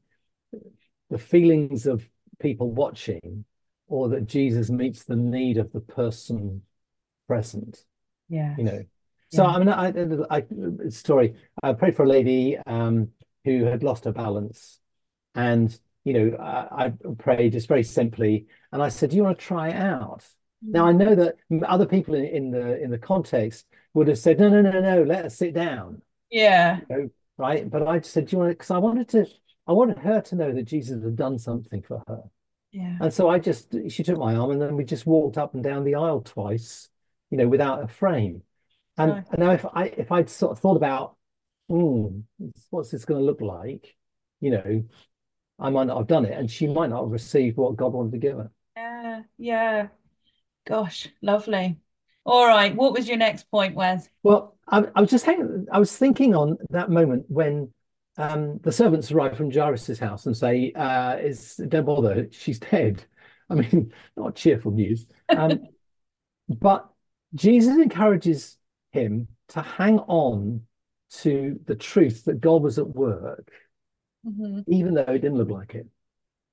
the 1.11 1.19
feelings 1.19 1.87
of 1.87 2.09
people 2.39 2.71
watching, 2.71 3.45
or 3.87 4.09
that 4.11 4.27
Jesus 4.27 4.71
meets 4.71 5.05
the 5.05 5.17
need 5.17 5.57
of 5.57 5.73
the 5.73 5.81
person 5.81 6.63
present. 7.27 7.85
Yeah. 8.29 8.55
You 8.59 8.65
know, 8.65 8.83
so 9.31 9.45
yeah. 9.45 9.51
I 9.51 9.59
mean, 9.59 9.69
I, 10.31 10.37
I, 10.37 10.89
story. 10.89 11.35
I 11.63 11.73
prayed 11.73 11.97
for 11.97 12.05
a 12.05 12.09
lady 12.09 12.57
um, 12.67 13.09
who 13.45 13.65
had 13.65 13.83
lost 13.83 14.05
her 14.05 14.13
balance, 14.13 14.81
and 15.35 15.77
you 16.05 16.13
know, 16.15 16.37
I, 16.39 16.87
I 16.87 16.93
prayed 17.19 17.53
just 17.53 17.69
very 17.69 17.83
simply, 17.83 18.47
and 18.73 18.83
I 18.83 18.89
said, 18.89 19.11
"Do 19.11 19.17
you 19.17 19.25
want 19.25 19.39
to 19.39 19.45
try 19.45 19.69
it 19.69 19.77
out?" 19.77 20.25
Now 20.63 20.87
I 20.87 20.93
know 20.93 21.15
that 21.15 21.37
other 21.67 21.87
people 21.87 22.15
in, 22.15 22.25
in, 22.25 22.51
the 22.51 22.83
in 22.83 22.91
the 22.91 22.99
context 22.99 23.67
would 23.95 24.09
have 24.09 24.19
said, 24.19 24.39
"No, 24.41 24.49
no, 24.49 24.61
no, 24.61 24.81
no, 24.81 25.03
let 25.03 25.25
us 25.25 25.37
sit 25.37 25.55
down." 25.55 26.03
Yeah. 26.31 26.81
You 26.91 26.97
know, 26.97 27.11
right. 27.37 27.69
But 27.69 27.87
I 27.87 27.99
just 27.99 28.13
said, 28.13 28.27
"Do 28.27 28.37
you 28.37 28.39
want?" 28.39 28.51
To 28.51 28.55
because 28.55 28.71
I 28.71 28.79
wanted 28.79 29.09
to, 29.11 29.27
I 29.67 29.73
wanted 29.73 29.99
her 29.99 30.21
to 30.21 30.37
know 30.37 30.53
that 30.53 30.65
Jesus 30.65 31.03
had 31.03 31.17
done 31.17 31.39
something 31.39 31.83
for 31.83 32.03
her. 32.09 32.23
Yeah. 32.73 32.97
And 33.01 33.13
so 33.13 33.29
I 33.29 33.39
just, 33.39 33.75
she 33.89 34.03
took 34.03 34.19
my 34.19 34.35
arm, 34.35 34.51
and 34.51 34.61
then 34.61 34.77
we 34.77 34.85
just 34.85 35.07
walked 35.07 35.39
up 35.39 35.55
and 35.55 35.63
down 35.63 35.85
the 35.85 35.95
aisle 35.95 36.21
twice, 36.21 36.89
you 37.31 37.39
know, 37.39 37.49
without 37.49 37.83
a 37.83 37.89
frame. 37.89 38.43
And, 38.99 39.13
right. 39.13 39.25
and 39.31 39.39
now 39.39 39.53
if 39.53 39.65
I 39.73 39.85
if 39.85 40.13
I'd 40.13 40.29
sort 40.29 40.53
of 40.53 40.59
thought 40.59 40.77
about, 40.77 41.17
mm, 41.71 42.23
what's 42.71 42.91
this 42.91 43.05
going 43.05 43.21
to 43.21 43.25
look 43.25 43.41
like, 43.41 43.95
you 44.41 44.51
know, 44.51 44.85
I 45.59 45.71
might 45.71 45.87
not 45.87 45.99
have 45.99 46.07
done 46.07 46.25
it, 46.25 46.37
and 46.37 46.51
she 46.51 46.67
might 46.67 46.91
not 46.91 47.03
have 47.03 47.11
received 47.11 47.57
what 47.57 47.77
God 47.77 47.93
wanted 47.93 48.13
to 48.13 48.19
give 48.19 48.37
her. 48.37 48.51
Yeah, 48.77 49.23
yeah. 49.39 49.89
Gosh, 50.69 51.09
lovely. 51.23 51.79
All 52.27 52.47
right, 52.47 52.77
what 52.77 52.93
was 52.93 53.09
your 53.09 53.17
next 53.17 53.51
point, 53.51 53.75
Wes? 53.75 54.07
Well, 54.23 54.55
I, 54.69 54.85
I 54.95 55.01
was 55.01 55.09
just 55.09 55.25
hanging. 55.25 55.67
I 55.73 55.79
was 55.79 55.97
thinking 55.97 56.35
on 56.35 56.59
that 56.69 56.91
moment 56.91 57.25
when 57.29 57.73
um, 58.19 58.59
the 58.63 58.71
servants 58.71 59.11
arrive 59.11 59.35
from 59.35 59.51
Jairus's 59.51 59.99
house 59.99 60.27
and 60.27 60.37
say, 60.37 60.73
uh, 60.73 61.17
"Is 61.17 61.59
don't 61.69 61.87
bother, 61.87 62.29
she's 62.33 62.59
dead." 62.59 63.03
I 63.49 63.55
mean, 63.55 63.95
not 64.17 64.35
cheerful 64.35 64.73
news. 64.73 65.07
Um, 65.31 65.61
but 66.51 66.87
Jesus 67.35 67.79
encourages 67.79 68.59
him 68.93 69.29
to 69.49 69.63
hang 69.63 70.01
on 70.01 70.65
to 71.11 71.59
the 71.65 71.77
truth 71.77 72.27
that 72.27 72.43
God 72.43 72.63
was 72.63 72.79
at 72.79 72.89
work, 72.89 73.51
mm-hmm. 74.27 74.71
even 74.71 74.93
though 74.93 75.01
it 75.03 75.21
didn't 75.21 75.39
look 75.39 75.49
like 75.51 75.75
it. 75.75 75.87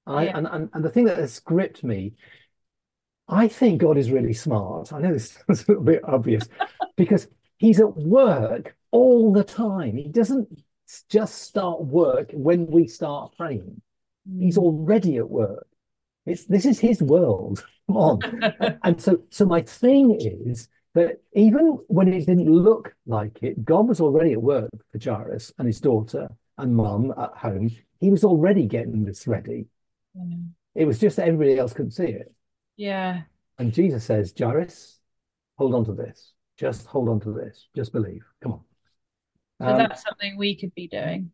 I, 0.08 0.26
yeah. 0.26 0.38
and, 0.38 0.48
and, 0.48 0.70
and 0.74 0.86
the 0.86 0.90
thing 0.90 1.06
that 1.06 1.18
has 1.18 1.40
gripped 1.42 1.84
me, 1.84 2.14
I 3.28 3.48
think 3.48 3.82
God 3.82 3.98
is 3.98 4.12
really 4.12 4.34
smart. 4.34 4.94
I 4.94 5.00
know 5.00 5.14
this 5.14 5.38
is 5.50 5.64
a 5.64 5.72
little 5.72 5.84
bit 5.84 6.02
obvious 6.04 6.48
because 6.96 7.28
he's 7.58 7.80
at 7.80 7.96
work 7.98 8.76
all 8.92 9.34
the 9.34 9.44
time. 9.44 9.98
He 9.98 10.08
doesn't 10.10 10.48
just 11.10 11.42
start 11.42 11.84
work 11.84 12.30
when 12.34 12.68
we 12.68 12.88
start 12.88 13.36
praying. 13.38 13.82
Mm. 14.30 14.42
He's 14.44 14.58
already 14.58 15.18
at 15.18 15.30
work. 15.30 15.68
It's 16.26 16.46
this 16.46 16.66
is 16.66 16.80
his 16.80 17.02
world. 17.02 17.64
Come 17.88 17.98
on. 17.98 18.20
and 18.84 19.00
so 19.00 19.22
so 19.30 19.46
my 19.46 19.62
thing 19.62 20.18
is 20.20 20.70
that 20.96 21.22
even 21.34 21.78
when 21.88 22.08
it 22.08 22.26
didn't 22.26 22.50
look 22.50 22.96
like 23.06 23.38
it, 23.44 23.64
God 23.64 23.88
was 23.88 24.02
already 24.02 24.34
at 24.34 24.42
work 24.42 24.70
for 24.92 25.00
Jairus 25.04 25.52
and 25.60 25.68
his 25.68 25.82
daughter 25.82 26.30
and 26.58 26.76
mum 26.76 27.14
at 27.18 27.32
home. 27.36 27.70
he 28.00 28.10
was 28.10 28.24
already 28.24 28.66
getting 28.66 29.04
this 29.04 29.28
ready. 29.28 29.68
Yeah. 30.16 30.38
It 30.74 30.86
was 30.86 31.00
just 31.00 31.18
that 31.18 31.28
everybody 31.28 31.60
else 31.60 31.74
couldn't 31.74 31.92
see 31.92 32.06
it. 32.06 32.34
Yeah. 32.78 33.22
And 33.58 33.74
Jesus 33.74 34.04
says, 34.04 34.34
Jairus, 34.38 35.00
hold 35.58 35.76
on 35.76 35.86
to 35.86 35.94
this. 35.94 36.34
Just 36.58 36.86
hold 36.88 37.10
on 37.10 37.20
to 37.22 37.32
this. 37.32 37.68
Just 37.76 37.92
believe. 37.92 38.24
Come 38.42 38.54
on. 38.54 38.62
So 39.62 39.68
Um, 39.68 39.78
that's 39.78 40.04
something 40.04 40.38
we 40.38 40.56
could 40.56 40.74
be 40.76 40.88
doing. 40.88 41.32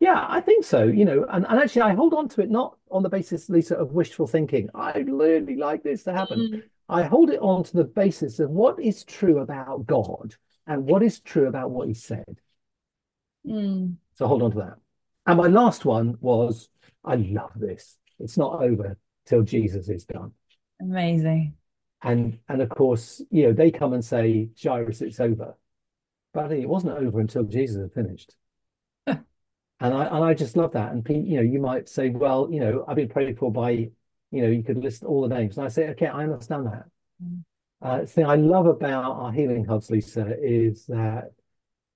yeah, 0.00 0.26
I 0.28 0.40
think 0.40 0.64
so. 0.64 0.84
You 0.84 1.04
know, 1.04 1.26
and, 1.28 1.46
and 1.48 1.58
actually, 1.58 1.82
I 1.82 1.94
hold 1.94 2.14
on 2.14 2.28
to 2.30 2.42
it 2.42 2.50
not 2.50 2.76
on 2.90 3.02
the 3.02 3.08
basis, 3.08 3.48
Lisa, 3.48 3.76
of 3.76 3.92
wishful 3.92 4.26
thinking. 4.26 4.68
I'd 4.74 5.08
really 5.08 5.56
like 5.56 5.82
this 5.82 6.04
to 6.04 6.12
happen. 6.12 6.38
Mm. 6.40 6.62
I 6.88 7.02
hold 7.02 7.30
it 7.30 7.40
on 7.40 7.64
to 7.64 7.76
the 7.76 7.84
basis 7.84 8.38
of 8.38 8.50
what 8.50 8.78
is 8.78 9.04
true 9.04 9.38
about 9.38 9.86
God 9.86 10.34
and 10.66 10.84
what 10.84 11.02
is 11.02 11.20
true 11.20 11.48
about 11.48 11.70
what 11.70 11.88
he 11.88 11.94
said. 11.94 12.40
Mm. 13.46 13.96
So 14.14 14.26
hold 14.26 14.42
on 14.42 14.50
to 14.52 14.58
that. 14.58 14.76
And 15.26 15.38
my 15.38 15.48
last 15.48 15.84
one 15.84 16.16
was, 16.20 16.68
I 17.04 17.16
love 17.16 17.52
this. 17.56 17.96
It's 18.18 18.36
not 18.36 18.62
over 18.62 18.98
till 19.26 19.42
Jesus 19.42 19.88
is 19.88 20.04
done. 20.04 20.32
Amazing. 20.80 21.54
And 22.02 22.38
and 22.48 22.60
of 22.60 22.68
course, 22.68 23.22
you 23.30 23.44
know, 23.44 23.52
they 23.52 23.70
come 23.70 23.92
and 23.92 24.04
say, 24.04 24.50
Jairus, 24.62 25.00
it's 25.00 25.20
over. 25.20 25.56
But 26.32 26.52
it 26.52 26.68
wasn't 26.68 26.98
over 26.98 27.20
until 27.20 27.44
Jesus 27.44 27.80
had 27.80 27.92
finished. 27.92 28.34
And 29.80 29.92
I 29.92 30.04
and 30.04 30.24
I 30.24 30.34
just 30.34 30.56
love 30.56 30.72
that. 30.72 30.92
And 30.92 31.06
you 31.08 31.36
know, 31.36 31.42
you 31.42 31.60
might 31.60 31.88
say, 31.88 32.08
well, 32.08 32.48
you 32.50 32.60
know, 32.60 32.84
I've 32.86 32.96
been 32.96 33.08
prayed 33.08 33.36
for 33.36 33.52
by, 33.52 33.70
you 33.70 33.90
know, 34.42 34.46
you 34.48 34.62
could 34.62 34.78
list 34.78 35.02
all 35.02 35.26
the 35.26 35.34
names. 35.34 35.58
And 35.58 35.66
I 35.66 35.68
say, 35.68 35.88
okay, 35.88 36.06
I 36.06 36.22
understand 36.22 36.66
that. 36.66 36.84
Mm. 37.22 37.42
Uh, 37.82 38.00
the 38.00 38.06
thing 38.06 38.24
I 38.24 38.36
love 38.36 38.66
about 38.66 39.16
our 39.16 39.32
healing 39.32 39.64
hubs, 39.64 39.90
Lisa, 39.90 40.36
is 40.40 40.86
that 40.86 41.32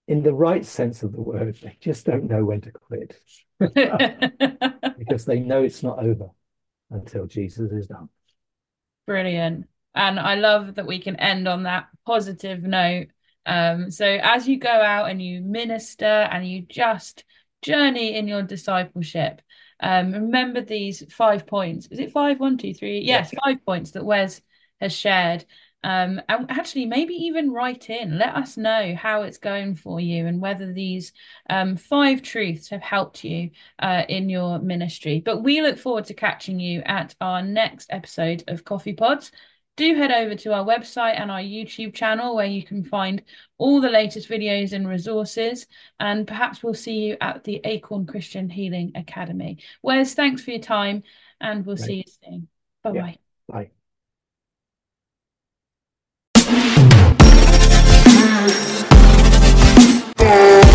in 0.09 0.23
the 0.23 0.35
right 0.35 0.67
sense 0.67 1.03
of 1.03 1.13
the 1.13 1.21
word, 1.21 1.57
they 1.63 1.77
just 1.81 2.05
don't 2.05 2.25
know 2.25 2.45
when 2.45 2.61
to 2.63 2.73
quit 2.73 3.21
because 4.99 5.25
they 5.25 5.39
know 5.39 5.63
it's 5.63 5.83
not 5.83 5.99
over 6.01 6.31
until 6.91 7.27
Jesus 7.27 7.71
is 7.71 7.87
done. 7.87 8.09
Brilliant. 9.09 9.67
And 9.95 10.21
I 10.21 10.35
love 10.35 10.75
that 10.75 10.87
we 10.87 10.99
can 11.01 11.17
end 11.17 11.49
on 11.49 11.63
that 11.63 11.89
positive 12.05 12.63
note. 12.63 13.07
Um, 13.47 13.91
so 13.91 14.05
as 14.05 14.47
you 14.47 14.59
go 14.59 14.69
out 14.69 15.09
and 15.09 15.21
you 15.23 15.41
minister 15.41 16.05
and 16.05 16.47
you 16.47 16.61
just 16.61 17.25
journey 17.63 18.15
in 18.17 18.29
your 18.29 18.43
discipleship, 18.43 19.41
um, 19.81 20.13
remember 20.13 20.61
these 20.61 21.11
five 21.11 21.47
points. 21.47 21.89
Is 21.91 22.01
it 22.01 22.13
five? 22.13 22.39
One, 22.39 22.59
two, 22.59 22.75
three. 22.75 23.01
Yes, 23.01 23.33
five 23.43 23.65
points 23.65 23.93
that 23.93 24.05
Wes 24.05 24.43
has 24.79 24.93
shared. 24.93 25.47
Um, 25.89 26.21
and 26.29 26.51
actually, 26.51 26.85
maybe 26.85 27.15
even 27.15 27.51
write 27.51 27.89
in. 27.89 28.19
Let 28.19 28.35
us 28.37 28.59
know 28.59 28.95
how 28.95 29.23
it's 29.23 29.39
going 29.39 29.75
for 29.75 30.01
you 30.01 30.27
and 30.27 30.39
whether 30.39 30.71
these 30.71 31.15
um, 31.49 31.77
five 31.77 32.21
truths 32.21 32.69
have 32.69 32.83
helped 32.83 33.25
you 33.25 33.51
uh, 33.79 34.03
in 34.07 34.29
your 34.29 34.59
ministry. 34.59 35.23
But 35.25 35.43
we 35.43 35.63
look 35.63 35.79
forward 35.79 36.05
to 36.07 36.15
catching 36.15 36.61
you 36.61 36.83
at 36.85 37.15
our 37.23 37.41
next 37.43 37.89
episode 37.91 38.45
of 38.49 38.65
Coffee 38.65 38.93
Pods. 38.93 39.33
Do 39.77 39.95
head 39.95 40.13
over 40.13 40.35
to 40.35 40.53
our 40.53 40.65
website 40.65 41.19
and 41.19 41.31
our 41.31 41.41
YouTube 41.41 41.95
channel 41.95 42.35
where 42.37 42.45
you 42.47 42.65
can 42.65 42.85
find 42.85 43.23
all 43.57 43.81
the 43.81 43.89
latest 43.89 44.29
videos 44.29 44.73
and 44.73 44.87
resources. 44.87 45.67
And 46.01 46.27
perhaps 46.27 46.63
we'll 46.63 46.75
see 46.75 46.99
you 47.07 47.17
at 47.21 47.45
the 47.45 47.61
Acorn 47.65 48.05
Christian 48.05 48.51
Healing 48.51 48.93
Academy. 48.95 49.59
Wes, 49.83 50.15
thanks 50.15 50.43
for 50.43 50.51
your 50.51 50.61
time 50.61 51.03
and 51.41 51.65
we'll 51.65 51.77
Right. 51.77 51.87
see 51.87 51.97
you 51.99 52.13
soon. 52.25 52.49
Bye 52.83 52.93
bye. 52.93 53.17
Bye. 53.49 53.71
Oh. 60.21 60.68